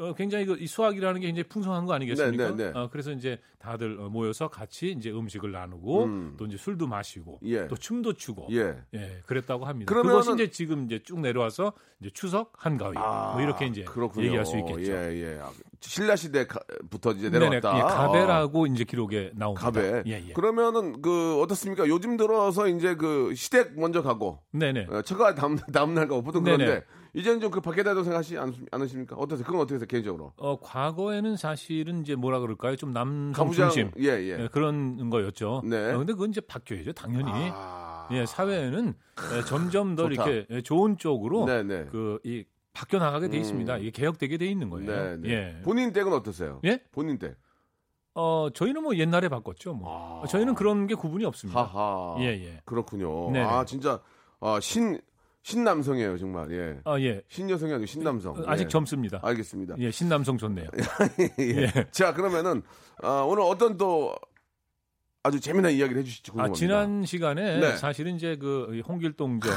[0.00, 2.50] 어, 굉장히 그이 수학이라는 게 이제 풍성한 거 아니겠습니까?
[2.50, 2.78] 네, 네, 네.
[2.78, 6.34] 어, 그래서 이제 다들 어, 모여서 같이 이제 음식을 나누고 음.
[6.38, 7.68] 또 이제 술도 마시고 예.
[7.68, 8.76] 또 춤도 추고 예.
[8.94, 9.92] 예, 그랬다고 합니다.
[9.92, 14.26] 그러면은- 그것이 이제 지금 이제 쭉 내려와서 이제 추석 한가위 뭐 이렇게 이제 아, 그렇군요.
[14.26, 14.90] 얘기할 수 있겠죠.
[14.92, 15.38] 예, 예.
[15.40, 17.76] 아, 신라 시대부터 이제 네네, 내려왔다.
[17.76, 19.66] 예, 아, 가베라고 이제 기록에 나옵니다.
[19.66, 20.02] 가베.
[20.06, 20.32] 예, 예.
[20.32, 21.86] 그러면은 그 어떻습니까?
[21.88, 24.86] 요즘 들어서 이제 그 시댁 먼저 가고 네네.
[24.90, 26.56] 어, 처가 다음 다음 날 가고 보통 네네.
[26.64, 29.16] 그런데 이제는 좀 그 밖에 다도 생각하시 않, 않으십니까?
[29.16, 29.44] 어떠세요?
[29.44, 30.32] 그건 어떻게 해요 개인적으로?
[30.36, 32.76] 어, 과거에는 사실은 이제 뭐라 그럴까요?
[32.76, 34.38] 좀 남성 중심 예, 예.
[34.42, 35.62] 예, 그런 거였죠.
[35.64, 35.92] 네.
[35.92, 37.30] 어, 근데 그건 이제 바뀌어야죠, 당연히.
[37.52, 38.08] 아.
[38.12, 38.94] 예, 사회는
[39.36, 40.28] 예, 점점 더 좋다.
[40.28, 41.86] 이렇게 예, 좋은 쪽으로 네네.
[41.86, 43.40] 그이 바뀌어 나가게 돼 음.
[43.40, 43.78] 있습니다.
[43.78, 44.90] 이게 개혁되게 돼 있는 거예요.
[44.90, 45.28] 네, 네.
[45.30, 45.62] 예.
[45.62, 46.60] 본인 댁은 어떠세요?
[46.64, 46.80] 예?
[46.92, 47.34] 본인 댁.
[48.14, 49.74] 어, 저희는 뭐 옛날에 바꿨죠.
[49.74, 50.22] 뭐.
[50.22, 50.26] 아.
[50.26, 51.62] 저희는 그런 게 구분이 없습니다.
[51.62, 52.16] 하하.
[52.20, 52.60] 예, 예.
[52.64, 53.30] 그렇군요.
[53.32, 53.44] 네네.
[53.44, 54.00] 아 진짜
[54.40, 55.00] 아, 신
[55.42, 56.50] 신남성이에요 정말.
[56.52, 56.80] 예.
[56.84, 57.22] 아, 예.
[57.28, 58.34] 신여성이 아니고 신남성.
[58.36, 58.68] 어, 아직 예.
[58.68, 59.20] 젊습니다.
[59.22, 59.76] 알겠습니다.
[59.78, 60.68] 예, 신남성 좋네요.
[61.40, 61.86] 예.
[61.90, 62.62] 자 그러면은
[63.02, 64.14] 아, 오늘 어떤 또
[65.22, 66.58] 아주 재미난 이야기를 해주실지 아, 궁금합니다.
[66.58, 67.76] 지난 시간에 네.
[67.76, 69.50] 사실은 이제 그 홍길동전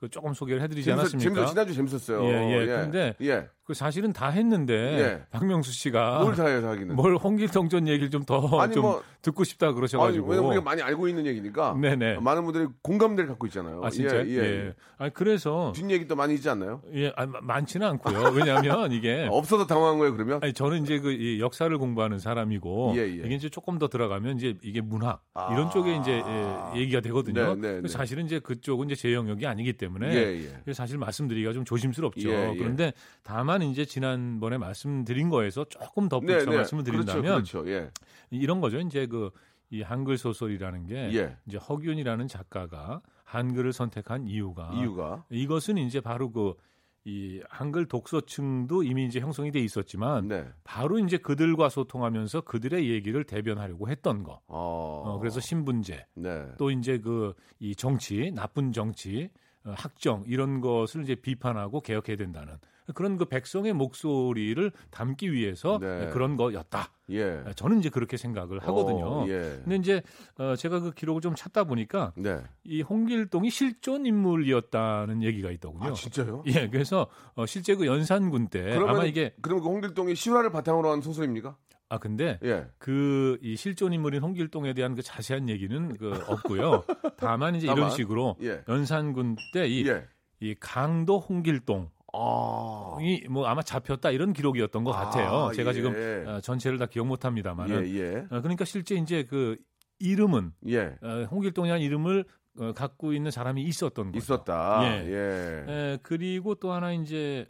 [0.00, 1.34] 그 조금 소개를 해드리지 재밌었, 않았습니까?
[1.34, 2.24] 재밌었, 지난주 재밌었어요.
[2.24, 2.66] 예, 예.
[2.66, 3.48] 근데 예.
[3.64, 5.22] 그 사실은 다 했는데 예.
[5.30, 6.96] 박명수 씨가 뭘 다 해서 하기는.
[6.96, 10.26] 뭘 홍길동 전 얘기를 좀더 아니, 좀 뭐- 듣고 싶다 아니, 그러셔가지고.
[10.26, 11.76] 왜냐면 우리가 많이 알고 있는 얘기니까.
[11.80, 12.18] 네네.
[12.18, 13.80] 많은 분들이 공감대를 갖고 있잖아요.
[13.84, 14.16] 아 진짜?
[14.26, 14.74] 예, 예.
[14.98, 16.82] 아니 그래서 뒷 얘기 또 많이 있지 않나요?
[16.92, 18.32] 예, 아, 마- 많지는 않고요.
[18.34, 20.40] 왜냐하면 이게 없어서 당황한 거예요, 그러면?
[20.42, 23.06] 아니 저는 이제 그 이 역사를 공부하는 사람이고 예, 예.
[23.24, 25.52] 이게 이제 조금 더 들어가면 이제 이게 문학 아.
[25.52, 27.54] 이런 쪽에 이제 예, 얘기가 되거든요.
[27.54, 27.88] 네, 네, 네.
[27.88, 30.72] 사실은 이제 그쪽은 이제 제 영역이 아니기 때문에 예, 예.
[30.72, 32.28] 사실 말씀드리기가 좀 조심스럽죠.
[32.28, 32.56] 예, 예.
[32.58, 36.56] 그런데 다만 다만 이제 지난번에 말씀드린 거에서 조금 덧붙여 네, 네.
[36.56, 37.70] 말씀을 드린다면 그렇죠, 그렇죠.
[37.70, 37.90] 예.
[38.30, 38.78] 이런 거죠.
[38.78, 39.30] 이제 그
[39.72, 41.36] 이 한글 소설이라는 게 예.
[41.46, 49.18] 이제 허균이라는 작가가 한글을 선택한 이유가 이유가 이것은 이제 바로 그이 한글 독서층도 이미 이제
[49.18, 50.46] 형성이 돼 있었지만 네.
[50.62, 54.42] 바로 이제 그들과 소통하면서 그들의 얘기를 대변하려고 했던 거.
[54.46, 55.04] 어.
[55.06, 56.46] 어, 그래서 신분제 네.
[56.58, 62.58] 또 이제 그 이 정치 나쁜 정치 어, 학정 이런 것을 이제 비판하고 개혁해야 된다는
[62.94, 66.10] 그런 그 백성의 목소리를 담기 위해서 네.
[66.12, 66.90] 그런 거였다.
[67.10, 67.44] 예.
[67.54, 69.06] 저는 이제 그렇게 생각을 하거든요.
[69.06, 69.60] 어, 예.
[69.62, 70.02] 근데 이제
[70.38, 72.42] 어, 제가 그 기록을 좀 찾다 보니까 네.
[72.64, 75.90] 이 홍길동이 실존 인물이었다는 얘기가 있더군요.
[75.90, 76.42] 아, 진짜요?
[76.46, 80.90] 예, 그래서 어, 실제 그 연산군 때 그러면 아마 이게 그러면 그 홍길동이 실화를 바탕으로
[80.90, 81.56] 한 소설입니까?
[81.92, 82.64] 아 근데 예.
[82.78, 86.84] 그이 실존 인물인 홍길동에 대한 그 자세한 얘기는 그 없고요.
[87.18, 88.62] 다만 이제 다만, 이런 식으로 예.
[88.66, 90.06] 연산군 때이 예.
[90.40, 92.96] 이 강도 홍길동이 아.
[93.28, 95.48] 뭐 아마 잡혔다 이런 기록이었던 것 같아요.
[95.50, 95.74] 아, 제가 예.
[95.74, 98.26] 지금 어, 전체를 다 기억 예, 못합니다만은 예.
[98.34, 99.58] 어, 그러니까 실제 이제 그
[99.98, 100.96] 이름은 예.
[101.02, 102.24] 어, 홍길동이라는 이름을
[102.58, 104.16] 어, 갖고 있는 사람이 있었던 거죠.
[104.16, 104.80] 있었다.
[104.84, 105.10] 예.
[105.10, 105.64] 예.
[105.68, 107.46] 에, 그리고 또 하나 이제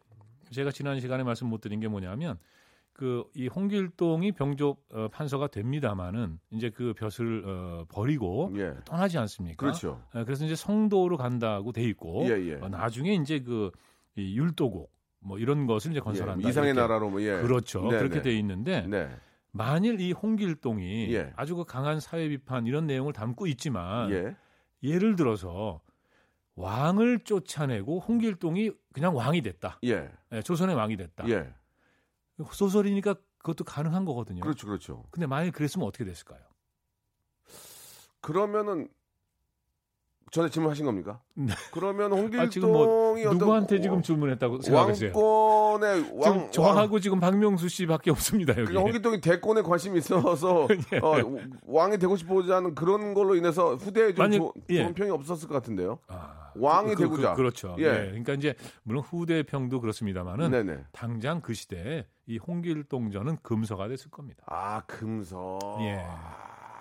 [0.50, 2.40] 제가 지난 시간에 말씀 못 드린 게 뭐냐면
[2.92, 8.74] 그 이 홍길동이 병조 어, 판서가 됩니다마는 이제 그 벼슬 어, 버리고 예.
[8.84, 9.56] 떠나지 않습니까?
[9.56, 10.02] 그렇죠.
[10.14, 12.54] 에, 그래서 이제 성도로 간다고 돼 있고 예, 예.
[12.60, 13.70] 어, 나중에 이제 그
[14.14, 16.44] 이 율도국 뭐 이런 것을 이제 건설한다.
[16.44, 16.50] 예.
[16.50, 16.80] 이상의 이렇게.
[16.82, 17.40] 나라로 뭐 예.
[17.40, 17.80] 그렇죠.
[17.88, 18.22] 네, 그렇게 네.
[18.22, 19.08] 돼 있는데 네.
[19.52, 21.32] 만일 이 홍길동이 예.
[21.36, 24.36] 아주 그 강한 사회 비판 이런 내용을 담고 있지만 예.
[24.82, 25.80] 예를 들어서
[26.56, 29.78] 왕을 쫓아내고 홍길동이 그냥 왕이 됐다.
[29.84, 30.10] 예.
[30.32, 31.26] 예, 조선의 왕이 됐다.
[31.30, 31.48] 예.
[32.52, 34.40] 소설이니까 그것도 가능한 거거든요.
[34.40, 34.66] 그렇죠.
[34.66, 35.04] 그렇죠.
[35.10, 36.40] 근데 만일 그랬으면 어떻게 됐을까요?
[38.20, 38.88] 그러면은
[40.32, 41.20] 전에 질문하신 겁니까?
[41.34, 41.52] 네.
[41.72, 45.12] 그러면 홍길동이 아, 지금 뭐 어떤 누구한테 고- 지금 질문했다고 생각하세요?
[45.14, 48.62] 왕권의 지금 왕 저하고 지금 박명수 씨밖에 없습니다 여기.
[48.62, 50.98] 그러니까 홍길동이 대권에 관심이 있어서 예.
[51.04, 51.16] 어,
[51.66, 52.16] 왕이 되고
[52.54, 54.78] 않은 그런 걸로 인해서 후대에 좀 만약- 조- 예.
[54.82, 55.98] 좋은 평이 없었을 것 같은데요.
[56.08, 57.34] 아, 왕이 그, 되고자.
[57.34, 57.82] 그, 렇죠 예.
[57.82, 57.90] 예.
[58.06, 60.84] 그러니까 이제 물론 후대 평도 그렇습니다만은 네네.
[60.92, 64.44] 당장 그 시대에 이 홍길동전은 금서가 됐을 겁니다.
[64.46, 65.58] 아 금서.
[65.82, 66.02] 예.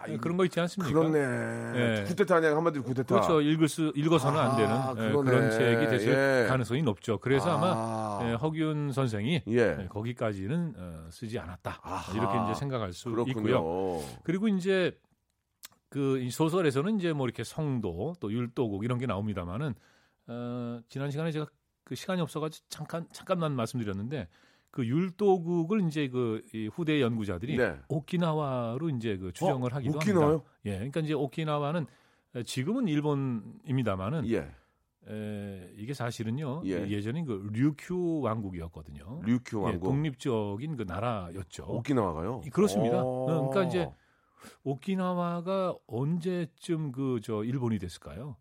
[0.03, 0.93] 아, 이- 그런 거 있지 않습니까?
[0.99, 1.99] 그렇네.
[1.99, 2.03] 예.
[2.05, 3.15] 구테타 아니야 한마디로 구테타.
[3.15, 3.41] 그렇죠.
[3.41, 5.11] 읽을 수 읽어서는 안 되는 아, 예.
[5.11, 6.47] 그런 책이 됐을 예.
[6.47, 7.17] 가능성이 높죠.
[7.19, 8.19] 그래서 아마 아.
[8.29, 9.53] 예, 허균 선생이 예.
[9.81, 11.79] 예, 거기까지는 어, 쓰지 않았다.
[11.83, 12.13] 아하.
[12.17, 13.31] 이렇게 이제 생각할 수 그렇군요.
[13.39, 14.03] 있고요.
[14.23, 14.97] 그리고 이제
[15.89, 19.75] 그이 소설에서는 이제 뭐 이렇게 성도 또 율도국 이런 게 나옵니다만은
[20.27, 21.45] 어, 지난 시간에 제가
[21.83, 24.27] 그 시간이 없어가지고 잠깐 잠깐만 말씀드렸는데
[24.71, 27.77] 그 율도국을 이제 그이 후대 연구자들이 네.
[27.89, 30.29] 오키나와로 이제 그 추정을 어, 하기도 오키나와요?
[30.31, 30.51] 합니다.
[30.65, 31.85] 예, 그러니까 이제 오키나와는
[32.45, 34.49] 지금은 일본입니다만은 예.
[35.09, 36.87] 에, 이게 사실은요 예.
[36.87, 37.01] 예.
[37.01, 39.21] 전에그 류큐 왕국이었거든요.
[39.25, 39.83] 류큐 예, 왕국.
[39.89, 41.65] 독립적인 그 나라였죠.
[41.67, 42.43] 오키나와가요.
[42.45, 43.03] 이- 그렇습니다.
[43.03, 43.29] 오.
[43.29, 43.89] 어, 그러니까 이제
[44.63, 48.37] 오키나와가 언제쯤 그 저 일본이 됐을까요?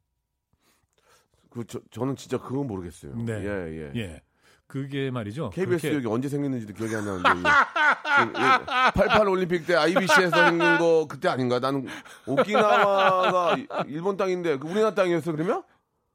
[1.51, 3.16] 그 저, 저는 진짜 그건 모르겠어요.
[3.16, 3.33] 네.
[3.33, 3.93] 예, 예.
[3.97, 4.23] 예.
[4.70, 5.50] 그게 말이죠.
[5.50, 7.28] KBS 그렇게- 여기 언제 생겼는지도 기억이 안 나는데.
[7.28, 8.92] 예.
[8.94, 11.59] 88 올림픽 때 IBC에서 생긴 거 그때 아닌가?
[11.59, 11.88] 나는
[12.26, 13.56] 오키나와가
[13.88, 15.64] 일본 땅인데 그 우리나라 땅이었어 그러면?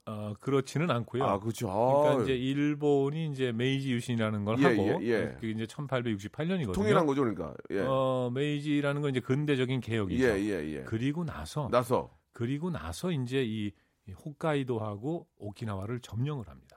[0.05, 1.23] 어, 그렇지는 않고요.
[1.25, 1.67] 아, 그렇죠.
[1.67, 5.35] 그러니까 아, 이제 일본이 이제 메이지 유신이라는 걸 예, 하고 예, 예.
[5.41, 6.73] 그게 이제 1868년이거든요.
[6.73, 7.53] 통일한 거죠, 그러니까.
[7.71, 7.79] 예.
[7.85, 10.23] 어, 메이지라는 건 이제 근대적인 개혁이죠.
[10.23, 10.83] 예, 예, 예.
[10.83, 13.71] 그리고 나서 나서 그리고 나서 이제 이,
[14.07, 16.74] 이 홋카이도하고 오키나와를 점령을 합니다.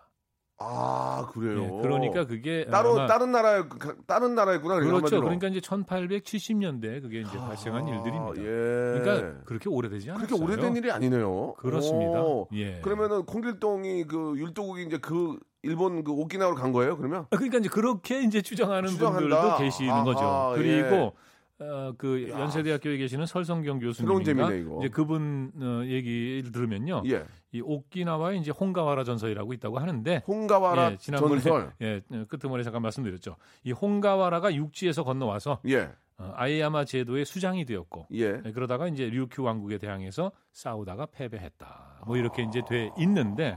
[0.60, 1.62] 아, 그래요.
[1.62, 4.80] 예, 그러니까 그게 따로 다른 나라에 그, 다른 나라였구나.
[4.80, 5.20] 그렇죠.
[5.20, 8.32] 그러니까 이제 1870년대 그게 이제 발생한 아, 일들입니다.
[8.38, 9.00] 예.
[9.00, 10.26] 그러니까 그렇게 오래되지 않았어요.
[10.26, 11.54] 그렇게 오래된 일이 아니네요.
[11.54, 12.22] 그렇습니다.
[12.22, 12.48] 오.
[12.54, 12.80] 예.
[12.80, 16.96] 그러면은 콩길동이 그 율도국이 이제 그 일본 그 오키나와로 간 거예요?
[16.96, 17.26] 그러면?
[17.30, 19.20] 아, 그러니까 이제 그렇게 이제 추정하는 추정한다.
[19.20, 20.54] 분들도 계시는 아하, 거죠.
[20.56, 20.62] 예.
[20.62, 21.12] 그리고
[21.60, 22.40] 어, 그 야.
[22.40, 24.52] 연세대학교에 계시는 설성경 교수님인가.
[24.52, 27.24] 이제 그분 어, 얘기를 들으면요, 예.
[27.52, 31.72] 이 오키나와에 이제 홍가와라 전설이라고 있다고 하는데 홍가와라 예, 지난번에 전설.
[31.80, 33.36] 예, 어, 끄트머리 잠깐 말씀드렸죠.
[33.64, 35.90] 이 홍가와라가 육지에서 건너와서 예.
[36.18, 38.42] 어, 아이야마 제도의 수장이 되었고 예.
[38.44, 42.02] 예, 그러다가 이제 류큐 왕국에 대항해서 싸우다가 패배했다.
[42.06, 43.56] 뭐 이렇게 이제 돼 있는데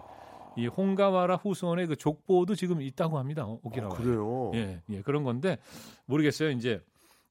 [0.58, 3.46] 이 홍가와라 후손의 그 족보도 지금 있다고 합니다.
[3.46, 3.98] 어, 오키나와에.
[3.98, 4.52] 그래요.
[4.54, 5.58] 예, 예, 그런 건데
[6.06, 6.52] 모르겠어요.
[6.52, 6.82] 이제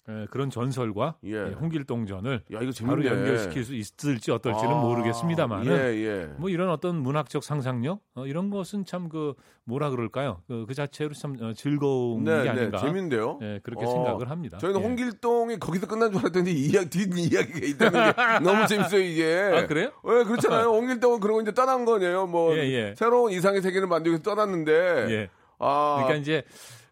[0.08, 1.32] 에, 그런 전설과 예.
[1.32, 3.06] 예, 홍길동전을 야, 이거 바로 재밌네.
[3.08, 6.24] 연결시킬 수 있을지 어떨지는 아, 모르겠습니다만은 예, 예.
[6.38, 9.34] 뭐 이런 어떤 문학적 상상력 어, 이런 것은 참 그
[9.64, 10.40] 뭐라 그럴까요?
[10.48, 12.48] 그, 그 자체로 참 어, 즐거운 네, 게 네.
[12.48, 12.78] 아닌가.
[12.78, 13.38] 재밌는데요.
[13.42, 14.58] 예, 그렇게 어, 생각을 합니다.
[14.58, 14.84] 저희는 예.
[14.84, 19.50] 홍길동이 거기서 끝난 줄 알았더니 이야기 뒷 이야기가 있다는 게 너무 재밌어요, 이게.
[19.54, 19.90] 아 그래요?
[20.06, 20.68] 예, 그렇잖아요.
[20.68, 22.26] 홍길동은 그러고 이제 떠난 거네요.
[22.26, 22.94] 뭐 예, 예.
[22.96, 25.28] 새로운 이상의 세계를 만들기 위해서 떠났는데 예.
[25.58, 26.42] 아, 그러니까 이제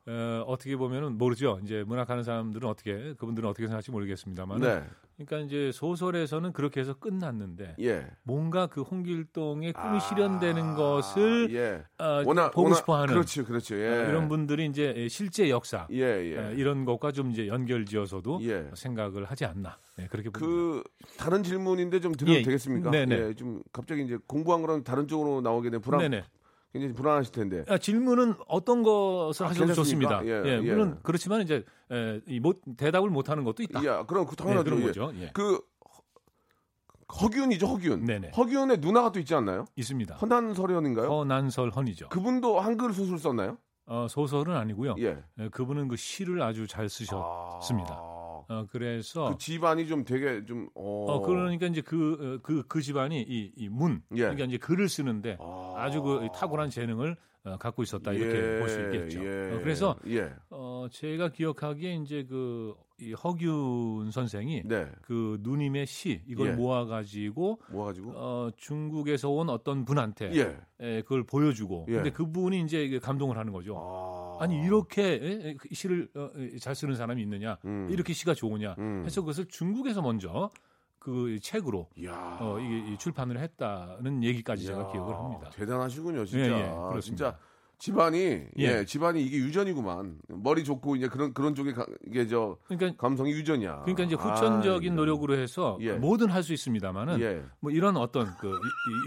[0.09, 1.61] 어, 어떻게 보면은 모르죠.
[1.63, 4.61] 이제 문학하는 사람들은 어떻게 그분들은 어떻게 생각할지 모르겠습니다만.
[4.61, 4.83] 네.
[5.17, 8.07] 그러니까 이제 소설에서는 그렇게 해서 끝났는데 예.
[8.23, 11.85] 뭔가 그 홍길동의 꿈이 아, 실현되는 것을 예.
[12.03, 13.77] 어, 워낙 보고 워낙- 싶어하는 그렇죠, 그렇죠.
[13.77, 13.89] 예.
[13.89, 16.39] 어, 이런 분들이 이제 실제 역사 예, 예.
[16.39, 18.71] 어, 이런 것과 좀 이제 연결지어서도 예.
[18.75, 20.39] 생각을 하지 않나 네, 그렇게 봅니다.
[20.47, 20.85] 그
[21.19, 22.91] 다른 질문인데 좀 드려도 예, 되겠습니까?
[22.93, 23.19] 네네.
[23.19, 26.23] 예, 좀 갑자기 이제 공부한 거랑 다른 쪽으로 나오게 된 불안 네네.
[26.73, 27.65] 굉장히 불안하실 텐데.
[27.69, 29.73] 아, 질문은 어떤 것을 아, 하셔도?
[29.75, 30.25] 좋습니다.
[30.27, 31.01] 예, 예, 물론 예.
[31.03, 33.85] 그렇지만 이제 에, 이 못, 대답을 못 하는 것도 있다.
[33.85, 34.79] 야, 그럼 그 네, 당연하죠.
[34.81, 34.83] 예.
[34.85, 35.13] 거죠.
[35.17, 35.31] 예.
[35.33, 38.05] 그 허- 허균이죠, 허균.
[38.05, 38.33] 네네.
[38.37, 39.65] 허균의 누나가 또 있지 않나요?
[39.77, 40.17] 있습니다.
[40.17, 41.09] 허난설현인가요?
[41.09, 42.11] 허난설 헌이죠.
[42.11, 43.57] 그분도 한글 소설 썼나요?
[43.87, 44.97] 어, 소설은 아니고요.
[44.99, 45.17] 예.
[45.39, 47.95] 예, 그분은 그 시를 아주 잘 쓰셨습니다.
[47.95, 48.18] 아,
[48.49, 52.81] 어, 그래서 그 집안이 좀 되게 좀 어, 어, 그러니까 이제 그, 어, 그, 그
[52.81, 54.23] 집안이 이, 이 문, 예.
[54.23, 55.75] 그러니까 이제 글을 쓰는데 아.
[55.77, 59.25] 아주 그 탁월한 재능을 어, 갖고 있었다 이렇게 예, 볼수 있겠죠.
[59.25, 60.33] 예, 어, 그래서 예.
[60.79, 64.91] 어, 제가 기억하기에 이제 그 이 허균 선생이 네.
[65.03, 66.53] 그 누님의 시 이걸 예.
[66.53, 68.13] 모아 가지고 뭐 가지고?
[68.17, 70.57] 어, 중국에서 온 어떤 분한테 예.
[70.81, 71.93] 에, 그걸 보여주고 예.
[71.95, 73.77] 근데 그분이 이제 감동을 하는 거죠.
[73.79, 74.43] 아.
[74.43, 77.87] 아니 이렇게 에, 에, 그 시를 어, 에, 잘 쓰는 사람이 있느냐 음.
[77.89, 79.05] 이렇게 시가 좋으냐 음.
[79.07, 80.51] 해서 그것을 중국에서 먼저
[80.99, 82.39] 그 책으로 야.
[82.41, 85.51] 어, 이게 이 출판을 했다는 얘기까지 제가 이야, 기억을 합니다.
[85.51, 86.45] 대단하시군요, 진짜.
[86.45, 87.01] 예, 예, 그렇습니다.
[87.01, 87.39] 진짜
[87.79, 88.47] 집안이 예.
[88.59, 88.85] 예.
[88.85, 90.19] 집안이 이게 유전이구만.
[90.29, 93.83] 머리 좋고 이제 그런 그런 쪽에 가, 이게 저 그러니까 감성이 유전이야.
[93.83, 95.93] 그러니까 이제 후천적인 아, 노력으로 해서 예.
[95.93, 97.43] 뭐든 할 수 있습니다만은 예.
[97.61, 98.59] 뭐 이런 어떤 그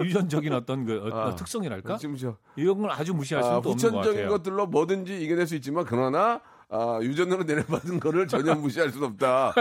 [0.06, 3.70] 유전적인 어떤 그 어, 아, 특성이랄까 지금 저 이런 걸 아주 무시할 아, 수는 또
[3.72, 4.30] 없는 것 후천적인 같아요.
[4.38, 6.40] 것들로 뭐든지 이겨낼 수 있지만 그러나
[6.74, 9.54] 아, 유전으로 내려받은 거를 전혀 무시할 수는 없다.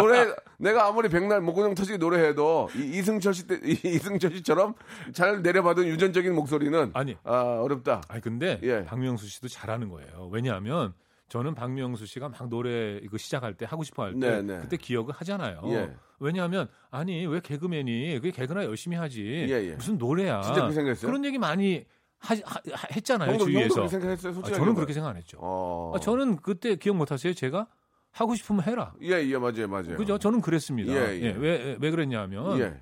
[0.00, 4.74] 노래 내가 아무리 백날 목구멍 터지게 노래해도 이, 이승철 씨 때, 이, 이승철 씨처럼
[5.12, 7.16] 잘 내려받은 유전적인 목소리는 아니.
[7.22, 8.00] 아, 어렵다.
[8.08, 8.82] 아니 근데 예.
[8.84, 10.30] 박명수 씨도 잘하는 거예요.
[10.32, 10.94] 왜냐하면
[11.28, 14.42] 저는 박명수 씨가 막 노래 이거 시작할 때 하고 싶어 할 때.
[14.62, 15.60] 그때 기억을 하잖아요.
[15.66, 15.90] 예.
[16.18, 19.74] 왜냐하면 아니 왜 개그맨이 그게 개그나 열심히 하지 예, 예.
[19.74, 20.40] 무슨 노래야.
[20.40, 21.10] 진짜 그렇게 생각했어요?
[21.12, 21.84] 런 얘기 많이
[22.24, 23.74] 하, 하- 하- 했잖아요 형도, 형도 주위에서.
[23.74, 24.50] 그렇게 생각했어요, 아.
[24.56, 25.38] 저는 그렇게 생각 안 했죠.
[25.40, 25.92] 어.
[25.94, 27.32] 아, 저는 그때 기억 못 하세요?
[27.34, 27.66] 제가
[28.12, 28.94] 하고 싶으면 해라.
[29.02, 29.96] 예, 예, 맞아요, 맞아요.
[29.96, 30.18] 그죠?
[30.18, 30.92] 저는 그랬습니다.
[30.92, 31.30] 예, 예.
[31.32, 32.80] 왜, 왜 그랬냐면 예.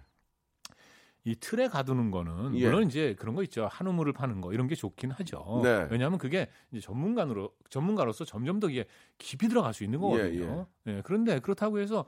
[1.24, 2.66] 이 틀에 가두는 거는 예.
[2.66, 3.68] 물론 이제 그런 거 있죠.
[3.70, 5.60] 한 우물을 파는 거 이런 게 좋긴 하죠.
[5.62, 5.86] 네.
[5.90, 8.84] 왜냐하면 그게 이제 전문가로 전문가로서 점점 더 이게
[9.18, 10.66] 깊이 들어갈 수 있는 거거든요.
[10.88, 12.04] 예, 그런데 그렇다고 해서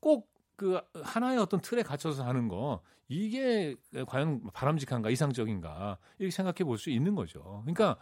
[0.00, 3.74] 꼭 그 하나의 어떤 틀에 갇혀서 하는 거 이게
[4.06, 7.62] 과연 바람직한가 이상적인가 이렇게 생각해 볼 수 있는 거죠.
[7.64, 7.96] 그러니까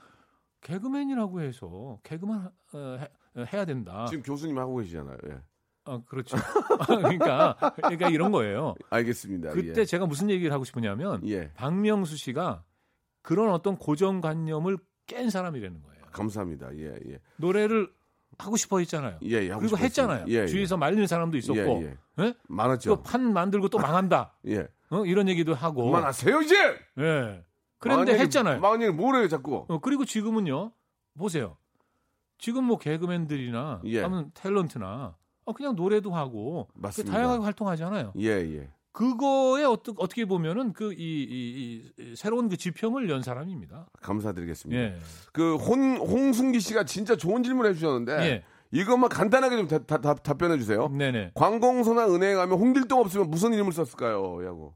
[0.61, 3.09] 개그맨이라고 해서 개그만 어, 해,
[3.53, 4.07] 해야 된다.
[4.09, 5.17] 지금 교수님 하고 계시잖아요.
[5.29, 5.39] 예.
[5.85, 6.37] 아, 그렇죠.
[6.87, 8.75] 그러니까 그러니까 이런 거예요.
[8.91, 9.51] 알겠습니다.
[9.51, 11.33] 그때 제가 무슨 얘기를 하고 싶으냐면 예.
[11.33, 11.53] 예.
[11.55, 12.65] 박명수 씨가
[13.23, 16.03] 그런 어떤 고정관념을 깬 사람이라는 거예요.
[16.13, 16.75] 감사합니다.
[16.77, 17.19] 예, 예.
[17.37, 17.91] 노래를
[18.39, 19.19] 하고 싶어 했잖아요.
[19.25, 19.49] 예, 예.
[19.55, 19.77] 그리고.
[19.77, 20.25] 했잖아요.
[20.29, 20.47] 예, 예.
[20.47, 22.25] 주위에서 말리는 사람도 있었고, 예, 예.
[22.25, 22.35] 예?
[22.49, 22.91] 많았죠.
[22.97, 24.35] 또 판 만들고 또 망한다.
[24.49, 24.67] 예.
[24.91, 25.05] 어?
[25.05, 25.85] 이런 얘기도 하고.
[25.85, 26.57] 그만하세요, 이제!
[26.99, 27.45] 예.
[27.79, 28.61] 그런데 했잖아요.
[28.61, 29.65] 망한 얘기 뭐래요, 자꾸.
[29.69, 30.73] 어, 그리고 지금은요.
[31.19, 31.57] 보세요.
[32.39, 34.03] 지금 뭐 개그맨들이나 예.
[34.03, 35.15] 하면 탤런트나
[35.45, 37.15] 어, 그냥 노래도 하고 맞습니다.
[37.15, 38.13] 다양하게 활동하잖아요.
[38.19, 38.71] 예, 예.
[38.93, 43.87] 그거에 어떻게 어떻게 보면은 그이 이, 이, 새로운 그 지평을 연 사람입니다.
[44.03, 44.81] 감사드리겠습니다.
[44.83, 44.97] 예.
[45.33, 48.45] 그 홍, 홍순기 씨가 진짜 좋은 질문 해주셨는데 예.
[48.73, 50.89] 이것만 간단하게 좀 다, 다, 다- 답변해 주세요.
[50.89, 51.33] 네네.
[51.35, 54.45] 관공서나 은행에 가면 홍길동 없으면 무슨 이름을 썼을까요?
[54.47, 54.75] 야구.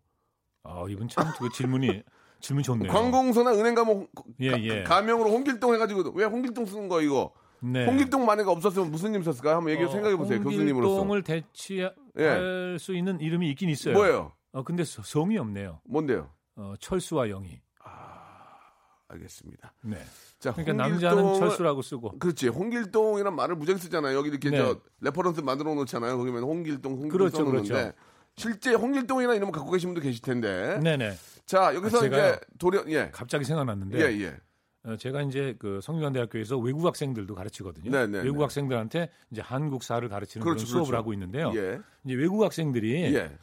[0.63, 2.03] 아 이분 참 그 질문이
[2.41, 2.91] 질문 좋네요.
[2.93, 4.09] 관공서나 은행 가면 홍-
[4.41, 4.83] 예, 가, 예.
[4.85, 7.33] 가명으로 홍길동 해가지고 왜 홍길동 쓰는 거 이거?
[7.65, 7.87] 네.
[7.87, 9.57] 홍길동 만약에 없었으면 무슨 이름 썼을까요?
[9.57, 10.41] 한번 얘기 생각해 보세요.
[10.43, 10.97] 교수님으로서.
[10.97, 12.77] 홍길동을 대치할 예.
[12.79, 13.95] 수 있는 이름이 있긴 있어요.
[13.95, 14.33] 뭐예요?
[14.53, 15.81] 어 근데 서- 성이 없네요.
[15.85, 16.31] 뭔데요?
[16.57, 17.61] 어, 철수와 영이.
[19.09, 19.73] 알겠습니다.
[19.83, 19.97] 네.
[20.41, 22.19] 자, 그러니까 홍길동을- 남자는 철수라고 쓰고.
[22.19, 22.49] 그렇지.
[22.49, 24.17] 홍길동이란 말을 무지하게 쓰잖아요.
[24.17, 24.59] 여기 이렇게 네.
[24.59, 26.17] 저 reference 만들어 놓잖아요.
[26.19, 27.93] 거기면 홍길동, 홍길동 그렇죠, 써놓는데 그렇죠.
[28.37, 30.81] 실제 홍길동이라는 이름을 갖고 계신 분도 계실 텐데.
[30.83, 31.13] 네네.
[31.47, 32.07] 자, 여기서 아.
[32.07, 33.11] 이제 도련 예.
[33.13, 34.37] 갑자기 생각났는데 예, 예.
[34.85, 37.91] 어, 제가 이제 그 성균관대학교에서 외국 학생들도 가르치거든요.
[37.91, 38.43] 네, 네, 외국 네.
[38.43, 40.97] 학생들한테 이제 한국사를 가르치는 그렇죠, 그런 수업을 그렇죠.
[40.99, 41.53] 하고 있는데요.
[41.57, 41.81] 예.
[42.05, 43.39] 이제 외국 학생들이 예.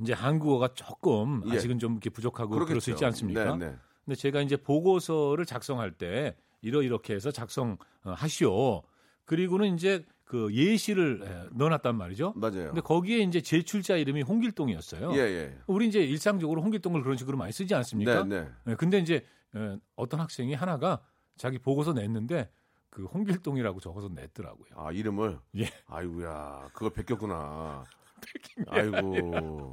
[0.00, 1.56] 이제 한국어가 조금 예.
[1.56, 3.56] 아직은 좀 이렇게 부족하고 그럴 수 있지 않습니까?
[3.56, 3.76] 네, 네.
[4.04, 8.82] 근데 제가 이제 보고서를 작성할 때 이러 이렇게 해서 작성하시오.
[9.26, 12.32] 그리고는 이제 그 예시를 에, 넣어놨단 말이죠.
[12.34, 12.68] 맞아요.
[12.68, 15.12] 근데 거기에 이제 제출자 이름이 홍길동이었어요.
[15.14, 15.58] 예, 예.
[15.66, 18.24] 우리 이제 일상적으로 홍길동을 그런 식으로 많이 쓰지 않습니까?
[18.24, 18.48] 네, 네.
[18.68, 19.24] 예, 근데 이제
[19.56, 21.00] 에, 어떤 학생이 하나가
[21.36, 22.50] 자기 보고서 냈는데
[22.90, 24.66] 그 홍길동이라고 적어서 냈더라고요.
[24.74, 25.68] 아, 이름을 예.
[25.86, 26.70] 아이고야.
[26.72, 27.84] 그걸 베꼈구나.
[28.68, 29.72] 아이고.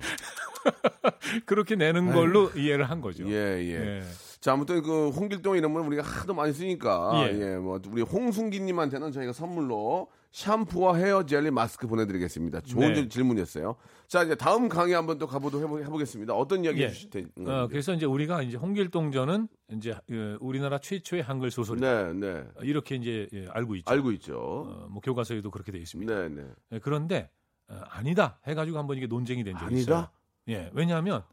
[1.46, 3.26] 그렇게 내는 걸로 이해를 한 거죠.
[3.28, 4.00] 예, 예.
[4.00, 4.04] 예.
[4.40, 7.40] 자, 아무튼 그 홍길동 이름을 우리가 하도 많이 쓰니까 예.
[7.40, 12.62] 예, 뭐 우리 홍순기님한테는 저희가 선물로 샴푸와 헤어 젤리 마스크 보내드리겠습니다.
[12.62, 13.08] 좋은 네.
[13.08, 13.76] 질문이었어요.
[14.08, 16.34] 자, 이제 다음 강의 한번 또 가보도록 해보, 해보겠습니다.
[16.34, 16.86] 어떤 이야기 예.
[16.86, 17.32] 해주실 텐지.
[17.46, 22.14] 어, 그래서 이제 우리가 이제 홍길동전은 이제 어, 우리나라 최초의 한글 소설이다.
[22.14, 22.44] 네, 네.
[22.62, 23.92] 이렇게 이제 예, 알고 있죠.
[23.92, 24.38] 알고 있죠.
[24.38, 26.14] 어, 뭐 교과서에도 그렇게 돼 있습니다.
[26.14, 26.48] 네, 네.
[26.74, 27.30] 예, 그런데
[27.68, 29.96] 어, 아니다 해가지고 한번 이게 논쟁이 된 적이 있어요.
[29.96, 30.12] 아니다?
[30.50, 31.24] 예, 왜냐하면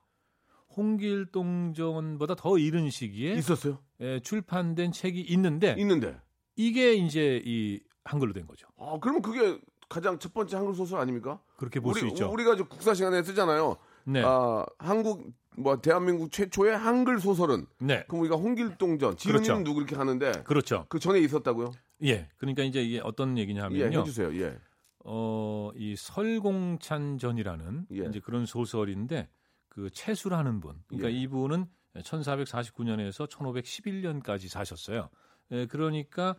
[0.77, 3.79] 홍길동전보다 더 이른 시기에 있었어요?
[4.01, 6.17] 예, 출판된 책이 있는데 있는데.
[6.57, 8.69] 이게 이제 이 한글로 된 거죠.
[8.79, 9.59] 아, 그러면 그게
[9.91, 11.41] 가장 첫 번째 한글 소설 아닙니까?
[11.59, 12.33] 그렇게 볼 수 있죠.
[12.33, 13.77] 우리가 저 국사 시간에 쓰잖아요.
[14.05, 19.63] 네, 아, 한국 뭐 대한민국 최초의 한글 소설은 네, 그럼 우리가 홍길동전 지은이는 그렇죠.
[19.65, 20.87] 누구 이렇게 하는데 그렇죠.
[20.89, 21.73] 그 전에 있었다고요?
[22.05, 24.01] 예, 그러니까 이제 이게 어떤 얘기냐 예, 하면요.
[24.01, 24.35] 해주세요.
[24.41, 24.57] 예.
[25.05, 28.05] 어, 이 설공찬전이라는 예.
[28.09, 29.29] 이제 그런 소설인데
[29.69, 30.77] 그 채수라는 분.
[30.87, 31.15] 그러니까 예.
[31.23, 31.67] 이분은
[31.97, 35.11] 1449년에서 1511년까지 사셨어요.
[35.53, 36.37] 예, 그러니까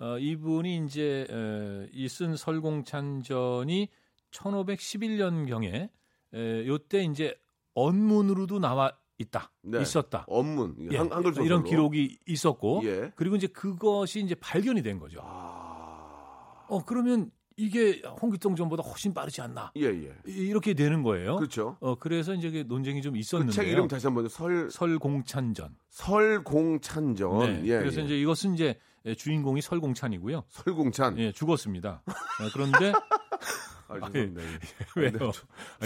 [0.00, 3.88] 어, 이분이 이제 에, 이쓴 설공찬전이
[4.32, 5.90] 1511년 경에
[6.34, 7.34] 에, 요때 이제
[7.74, 9.52] 언문으로도 나와 있다.
[9.62, 9.80] 네.
[9.80, 10.24] 있었다.
[10.26, 11.46] 언문 예, 한, 한글 소설로.
[11.46, 13.12] 이런 기록이 있었고 예.
[13.14, 15.20] 그리고 이제 그것이 이제 발견이 된 거죠.
[15.22, 20.12] 아, 어 그러면 이게 홍길동 전보다 훨씬 빠르지 않나 예, 예.
[20.26, 21.36] 이- 이렇게 되는 거예요.
[21.36, 21.76] 그렇죠.
[21.80, 23.52] 어 그래서 이제 그 논쟁이 좀그 있었는데요.
[23.52, 25.76] 책 이름 다시 한번 설 설공찬전.
[25.90, 27.38] 설공찬전.
[27.38, 27.62] 네.
[27.66, 28.04] 예, 그래서 예.
[28.06, 28.76] 이제 이것은 이제
[29.14, 30.44] 주인공이 설공찬이고요.
[30.48, 31.18] 설공찬.
[31.18, 32.02] 예, 죽었습니다.
[32.06, 32.92] 어, 그런데
[33.86, 34.40] 아, 죄송합니다.
[34.42, 34.46] 예.
[34.96, 35.10] 왜요?
[35.10, 35.30] 네, 아,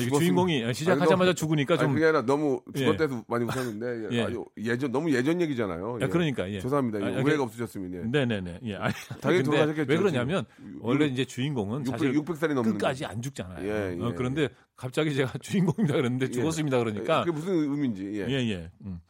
[0.01, 0.19] 죽었습니다.
[0.21, 2.79] 주인공이 시작하자마자 아니, 죽으니까 아니, 좀 그게 아니라 너무 예.
[2.79, 4.29] 죽었대도 많이 웃었는데 예.
[4.29, 4.35] 예.
[4.73, 5.99] 예 전 너무 예전 얘기잖아요.
[6.01, 6.61] 아, 그러니까 예.
[6.61, 6.99] 죄송합니다.
[7.05, 7.99] 아, 예, 아, 오해가 그- 없으셨으면 예.
[8.21, 8.61] 네네네.
[8.66, 8.77] 예.
[8.77, 10.79] 아니, 당연히 돌아가셨겠죠, 왜 그러냐면 지금.
[10.81, 13.66] 원래 이제 주인공은 600, 사실 600살이 넘는 끝까지 안 죽잖아요.
[13.69, 18.05] 예, 예, 어, 그런데 갑자기 제가 주인공이다 그랬는데 죽었습니다 그러니까 그게 무슨 의미인지.
[18.14, 18.27] 예.
[18.29, 18.71] 예, 예.
[18.83, 19.01] 음.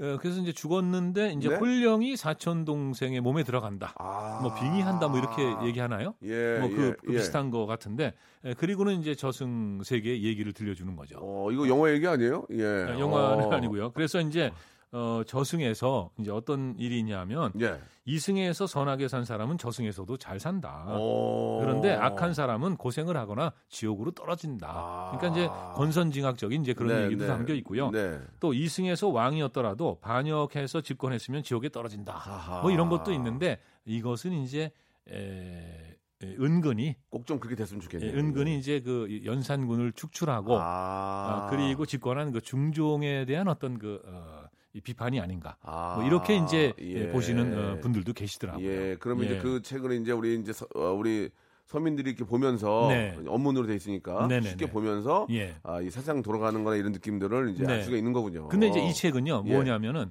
[0.00, 1.56] 어, 그래서 이제 죽었는데 이제 네?
[1.56, 3.92] 홀령이 사촌 동생의 몸에 들어간다.
[3.98, 4.40] 아.
[4.42, 6.14] 뭐 빙의한다 뭐 이렇게 얘기하나요?
[6.22, 7.16] 예, 뭐그 예, 예.
[7.16, 11.18] 비슷한 거 같은데 에, 그리고는 이제 저승 세계의 얘기를 들려주는 거죠.
[11.20, 12.46] 어, 이거 영화 얘기 아니에요?
[12.52, 12.64] 예.
[12.64, 13.52] 아, 영화는 어.
[13.52, 13.92] 아니고요.
[13.92, 14.50] 그래서 이제
[14.92, 17.80] 어, 저승에서 이제 어떤 일이냐면 예.
[18.06, 20.84] 이승에서 선하게 산 사람은 저승에서도 잘 산다.
[20.88, 21.58] 어.
[21.60, 24.66] 그런데 악한 사람은 고생을 하거나 지옥으로 떨어진다.
[24.68, 25.16] 아.
[25.16, 27.28] 그러니까 이제 권선징악적인 이제 그런 네, 얘기도 네.
[27.28, 27.90] 담겨 있고요.
[27.90, 28.18] 네.
[28.40, 32.12] 또 이승에서 왕이었더라도 반역해서 집권했으면 지옥에 떨어진다.
[32.14, 32.62] 아하.
[32.62, 34.72] 뭐 이런 것도 있는데 이것은 이제
[35.08, 38.18] 에, 에, 은근히 꼭 좀 그렇게 됐으면 예, 좋겠네요.
[38.18, 40.62] 은근히 이제 그 연산군을 축출하고 아.
[40.62, 45.56] 아, 그리고 집권한 그 중종에 대한 어떤 그 어, 이 비판이 아닌가.
[45.62, 45.96] 아.
[45.96, 47.08] 뭐 이렇게 이제 예.
[47.08, 48.64] 보시는 어, 분들도 계시더라고요.
[48.64, 48.96] 예.
[49.00, 49.30] 그러면 예.
[49.30, 51.30] 이제 그 책을 이제 우리 이제 서, 어, 우리
[51.66, 53.16] 서민들이 이렇게 보면서 네.
[53.26, 54.50] 언문으로 돼 있으니까 네네네.
[54.50, 55.56] 쉽게 보면서 예.
[55.62, 57.74] 아, 이 세상 돌아가는 거나 이런 느낌들을 이제 네.
[57.74, 58.48] 알 수가 있는 거군요.
[58.48, 59.52] 근데 이제 이 책은요 예.
[59.52, 60.10] 뭐냐면은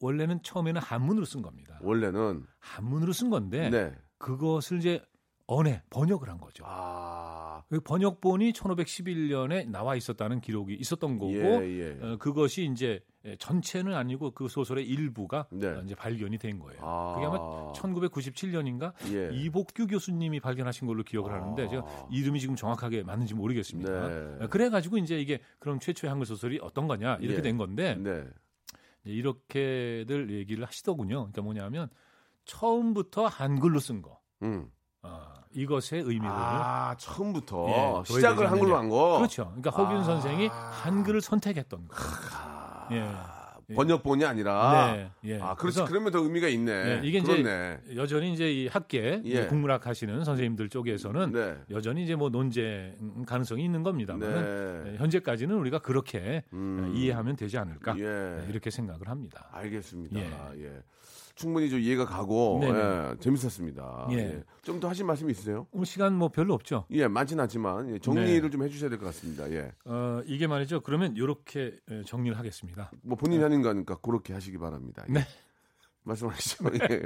[0.00, 1.78] 원래는 처음에는 한문으로 쓴 겁니다.
[1.82, 3.92] 원래는 한문으로 쓴 건데 네.
[4.18, 5.02] 그것을 이제
[5.46, 6.64] 언해 번역을 한 거죠.
[6.66, 7.62] 아.
[7.68, 12.04] 그 번역본이 1511년에 나와 있었다는 기록이 있었던 거고 예, 예.
[12.04, 13.00] 어, 그것이 이제
[13.38, 15.68] 전체는 아니고 그 소설의 일부가 네.
[15.68, 16.80] 어, 이제 발견이 된 거예요.
[16.82, 17.14] 아.
[17.14, 19.30] 그게 아마 1997년인가 예.
[19.36, 24.08] 이복규 교수님이 발견하신 걸로 기억을 하는데 제가 이름이 지금 정확하게 맞는지 모르겠습니다.
[24.08, 24.44] 네.
[24.44, 27.42] 어, 그래 가지고 이제 이게 그럼 최초의 한글 소설이 어떤 거냐 이렇게 예.
[27.42, 28.24] 된 건데 네.
[29.04, 31.16] 이렇게들 얘기를 하시더군요.
[31.16, 31.88] 그러니까 뭐냐면
[32.44, 34.20] 처음부터 한글로 쓴 거.
[34.42, 34.70] 음.
[35.06, 38.76] 어, 이것의 의미를 아, 처음부터 예, 시작을 한글로.
[38.76, 39.18] 한 거.
[39.18, 39.46] 그렇죠.
[39.56, 40.04] 그러니까 허균 아.
[40.04, 41.96] 선생이 한글을 선택했던 거.
[42.92, 43.08] 예.
[43.68, 43.74] 예.
[43.74, 44.92] 번역본이 아니라.
[44.94, 45.40] 네, 예.
[45.40, 45.82] 아, 그렇지.
[45.88, 46.72] 그러면 더 의미가 있네.
[46.72, 47.80] 예, 이게 이제 그렇네.
[47.96, 49.46] 여전히 이제 이 학계 예.
[49.46, 51.56] 국문학 하시는 선생님들 쪽에서는 네.
[51.70, 52.94] 여전히 이제 뭐 논쟁
[53.26, 54.96] 가능성이 있는 겁니다만 네.
[54.98, 56.92] 현재까지는 우리가 그렇게 음.
[56.94, 58.46] 이해하면 되지 않을까 예.
[58.48, 59.48] 이렇게 생각을 합니다.
[59.50, 60.20] 알겠습니다.
[60.58, 60.82] 예.
[61.36, 61.40] 예.
[61.40, 62.60] 충분히 좀 이해가 가고.
[62.64, 64.08] 예, 재밌었습니다.
[64.12, 64.42] 예.
[64.62, 65.66] 좀더 하실 말씀 있으세요?
[65.70, 66.86] 오늘 시간 뭐 별로 없죠.
[66.90, 68.50] 예, 많진 않지만 예, 정리를 네.
[68.50, 69.50] 좀 해주셔야 될 것 같습니다.
[69.52, 70.80] 예, 어, 이게 말이죠.
[70.80, 72.90] 그러면 이렇게 에, 정리를 하겠습니다.
[73.02, 75.04] 뭐 본인 이 하는 거니까 그렇게 하시기 바랍니다.
[75.08, 75.12] 예.
[75.12, 75.20] 네.
[76.04, 76.64] 말씀하시죠.
[76.90, 77.02] 예.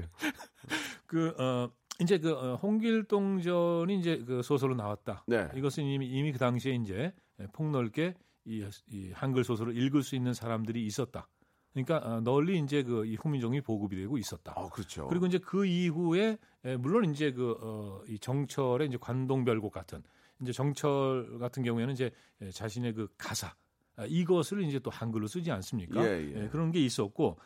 [1.07, 1.70] 그 어,
[2.01, 5.24] 이제 그 어, 홍길동전이 이제 그 소설로 나왔다.
[5.26, 5.49] 네.
[5.57, 7.12] 이것은 이미 이미 그 당시에 이제
[7.53, 8.14] 폭넓게
[8.45, 11.26] 이, 이 한글 소설을 읽을 수 있는 사람들이 있었다.
[11.73, 14.53] 그러니까 어, 널리 이제 그 이 훈민정음이 보급이 되고 있었다.
[14.57, 15.07] 아, 그렇죠.
[15.09, 20.03] 그리고 이제 그 이후에 에, 물론 이제 그 어, 이 정철의 이제 관동별곡 같은
[20.41, 22.11] 이제 정철 같은 경우에는 이제
[22.41, 23.55] 에, 자신의 그 가사
[23.97, 26.03] 아, 이것을 이제 또 한글로 쓰지 않습니까?
[26.05, 26.49] 예, 예.
[26.49, 27.39] 그런 게 있었고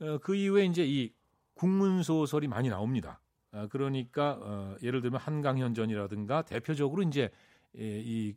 [0.00, 1.12] 어, 그 이후에 이제 이
[1.54, 3.20] 국문 소설이 많이 나옵니다.
[3.50, 7.30] 아, 그러니까 어, 예를 들면 한강현전이라든가 대표적으로 이제
[7.78, 8.34] 예, 이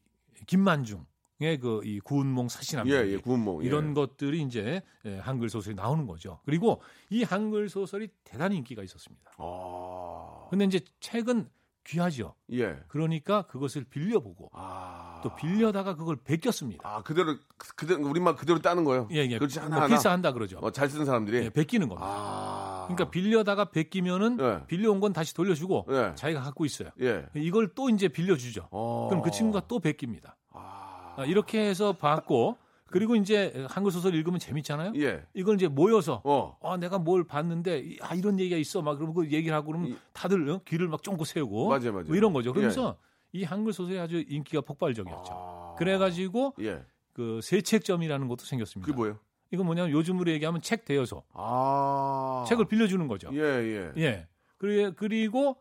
[0.48, 1.06] 김만중
[1.40, 3.64] 의그이 구운몽 사신함 예, 예, 구운몽.
[3.64, 3.68] 예.
[3.68, 6.40] 이런 것들이 이제 예, 한글 소설이 나오는 거죠.
[6.46, 9.32] 그리고 이 한글 소설이 대단히 인기가 있었습니다.
[9.38, 10.48] 아.
[10.50, 11.50] 근데 이제 책은
[11.88, 12.34] 귀하죠.
[12.54, 12.78] 예.
[12.88, 15.20] 그러니까 그것을 빌려보고 아.
[15.24, 16.82] 또 빌려다가 그걸 베꼈습니다.
[16.88, 19.08] 아, 그대로 그- 그대로 우리말 그대로 따는 거예요.
[19.12, 19.38] 예, 예.
[19.38, 19.88] 그렇지 뭐 하나 하나.
[19.88, 20.58] 필사한다 그러죠.
[20.64, 21.46] 어, 잘 쓰는 사람들이.
[21.46, 22.08] 예, 베끼는 겁니다.
[22.10, 22.86] 아.
[22.88, 24.66] 그러니까 빌려다가 베끼면은 예.
[24.68, 26.14] 빌려온 건 다시 돌려주고 예.
[26.16, 26.90] 자기가 갖고 있어요.
[27.02, 27.26] 예.
[27.36, 28.68] 이걸 또 이제 빌려주죠.
[28.72, 29.08] 어.
[29.10, 30.38] 그럼 그 친구가 또 베낍니다.
[30.54, 30.85] 아.
[31.18, 32.58] 아, 이렇게 해서 받고
[32.88, 34.94] 그리고 이제 한글 소설 읽으면 재밌잖아요.
[34.98, 35.24] 예.
[35.34, 36.58] 이걸 이제 모여서 어.
[36.62, 39.90] 아 내가 뭘 봤는데 이- 아 이런 얘기가 있어 막 그러면 그 얘기를 하고 그러면
[39.90, 40.62] 이- 다들 어?
[40.66, 42.06] 귀를 막 쫑긋 세우고 맞아요, 맞아요.
[42.06, 42.54] 뭐 이런 거죠.
[42.54, 42.98] 그러면서
[43.34, 45.34] 이 한글 소설이 아주 인기가 폭발적이었죠.
[45.34, 45.76] 아.
[45.78, 46.84] 그래가지고 예.
[47.12, 48.86] 그 새책점이라는 것도 생겼습니다.
[48.86, 49.20] 그게 뭐예요?
[49.52, 52.46] 이건 뭐냐면 요즘으로 얘기하면 책 대여소 아.
[52.48, 53.30] 책을 빌려주는 거죠.
[53.34, 53.92] 예, 예.
[53.98, 54.28] 예.
[54.58, 55.58] 그리- 그리고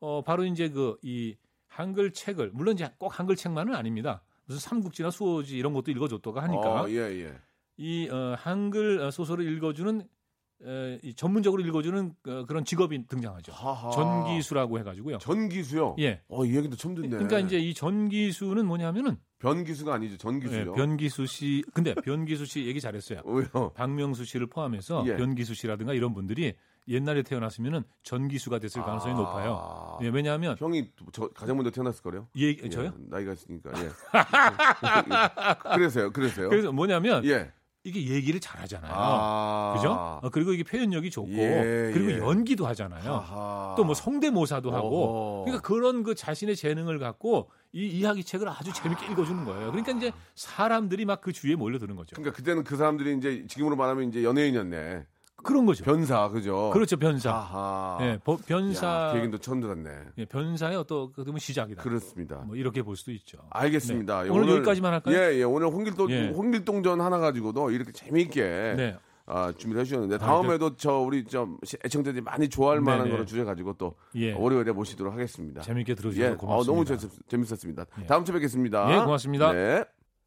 [0.00, 1.36] 어 바로 이제 그 이
[1.68, 4.22] 한글 책을 물론 이제 꼭 한글 책만은 아닙니다.
[4.46, 7.34] 무슨 삼국지나 수호지 이런 것도 읽어줬다고 하니까 어, 예, 예.
[7.76, 10.02] 이 어, 한글 어, 소설을 읽어주는
[10.64, 13.52] 에, 이 전문적으로 읽어주는 어, 그런 직업이 등장하죠.
[13.52, 13.90] 하하.
[13.90, 15.18] 전기수라고 해가지고요.
[15.18, 15.96] 전기수요?
[15.98, 16.22] 예.
[16.28, 17.08] 어, 이 얘기도 처음 듣네.
[17.08, 20.14] 그러니까 이제 이 전기수는 뭐냐면은 변기수가 아니죠.
[20.14, 20.72] 예, 전기수요.
[20.72, 23.20] 변기수 씨, 근데 변기수 씨 얘기 잘했어요.
[23.26, 23.72] 왜요?
[23.74, 25.16] 박명수 씨를 포함해서 예.
[25.16, 26.54] 변기수 씨라든가 이런 분들이
[26.88, 29.16] 옛날에 태어났으면은 전기수가 됐을 가능성이 아.
[29.16, 29.98] 높아요.
[30.02, 32.28] 예, 왜냐하면 형이 저 가장 먼저 태어났을 거요.
[32.36, 32.92] 예, 저요?
[33.08, 33.70] 나이가 있으니까.
[33.82, 33.90] 예.
[35.74, 36.12] 그래서요.
[36.12, 36.48] 그래서요.
[36.48, 37.52] 그래서 뭐냐면 예.
[37.84, 38.92] 이게 얘기를 잘하잖아요.
[38.96, 39.74] 아.
[39.76, 39.92] 그죠?
[39.92, 42.18] 어, 그리고 이게 표현력이 좋고 예, 그리고 예.
[42.18, 43.74] 연기도 하잖아요.
[43.76, 45.44] 또 뭐 성대모사도 하고.
[45.44, 49.70] 그러니까 그런 그 자신의 재능을 갖고 이 이야기책을 아주 재밌게 읽어주는 거예요.
[49.70, 52.14] 그러니까 이제 사람들이 막 그 주위에 몰려드는 거죠.
[52.16, 55.06] 그러니까 그때는 그 사람들이 이제 지금으로 말하면 이제 연예인이었네.
[55.46, 55.84] 그런 거죠.
[55.84, 56.70] 변사 그죠?
[56.72, 57.30] 그렇죠, 변사.
[57.30, 57.98] 아하.
[58.02, 59.08] 예, 버- 변사.
[59.08, 59.90] 야, 그 얘기도 처음 들었네.
[60.18, 61.82] 예, 변사의 어떤 그러면 시작이다.
[61.82, 62.36] 그렇습니다.
[62.46, 63.38] 뭐 이렇게 볼 수도 있죠.
[63.50, 64.24] 알겠습니다.
[64.24, 64.28] 네.
[64.30, 65.16] 오늘 여기까지만 할까요?
[65.16, 65.42] 예, 예.
[65.44, 66.28] 오늘 홍길동 예.
[66.28, 68.42] 홍길동전 하나 가지고도 이렇게 재미있게
[68.76, 68.96] 네.
[69.28, 73.10] 아, 준비를 해주셨는데 다음에도 저 우리 좀 애청자들이 많이 좋아할 만한 네네.
[73.10, 74.32] 그런 주제 가지고 또 예.
[74.32, 75.62] 월요일에 모시도록 하겠습니다.
[75.62, 76.54] 재밌게 들어주셔서 예, 고맙습니다.
[76.54, 77.84] 어, 너무 재밌, 재밌었습니다.
[78.06, 78.92] 다음 주에 뵙겠습니다.
[78.94, 79.52] 예, 고맙습니다.
[79.52, 79.84] 네.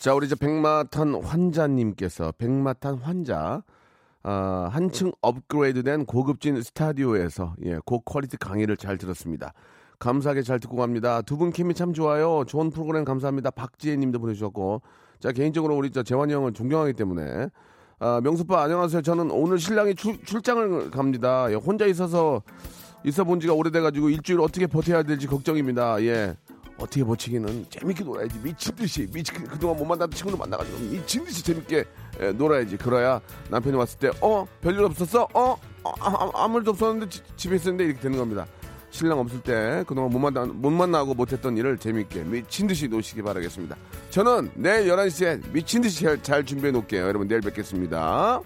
[0.00, 3.62] 자, 우리 이제 백마탄 환자님께서 백마탄 환자
[4.22, 9.52] 아, 한층 업그레이드된 고급진 스타디오에서 예, 고퀄리티 강의를 잘 들었습니다.
[9.98, 11.20] 감사하게 잘 듣고 갑니다.
[11.20, 12.44] 두 분 케미 참 좋아요.
[12.46, 13.50] 좋은 프로그램 감사합니다.
[13.50, 14.80] 박지혜 님도 보내주셨고.
[15.18, 17.48] 자, 개인적으로 우리 저 재환이 형을 존경하기 때문에.
[17.98, 19.02] 아, 명수빠 안녕하세요.
[19.02, 21.50] 저는 오늘 신랑이 출, 출장을 갑니다.
[21.50, 22.40] 예, 혼자 있어서
[23.04, 26.02] 있어 본 지가 오래돼가지고 일주일 어떻게 버텨야 될지 걱정입니다.
[26.04, 26.36] 예.
[26.80, 28.38] 어떻게 버티기는 재밌게 놀아야지.
[28.42, 29.06] 미친 듯이.
[29.12, 31.84] 미친 그동안 못 만났던 친구들 만나가지고 미친 듯이 재밌게
[32.20, 32.76] 예, 놀아야지.
[32.78, 33.20] 그래야
[33.50, 34.46] 남편이 왔을 때 어?
[34.62, 35.28] 별일 없었어?
[35.34, 38.46] 어, 어, 아, 아무 일도 없었는데 지- 집에 있었는데 이렇게 되는 겁니다.
[38.92, 43.76] 신랑 없을 때 그동안 못, 만나, 못 만나고 못했던 일을 재밌게 미친 듯이 노시기 바라겠습니다.
[44.10, 47.02] 저는 내일 11시에 미친 듯이 잘, 잘 준비해 놓을게요.
[47.06, 48.40] 여러분 내일 뵙겠습니다.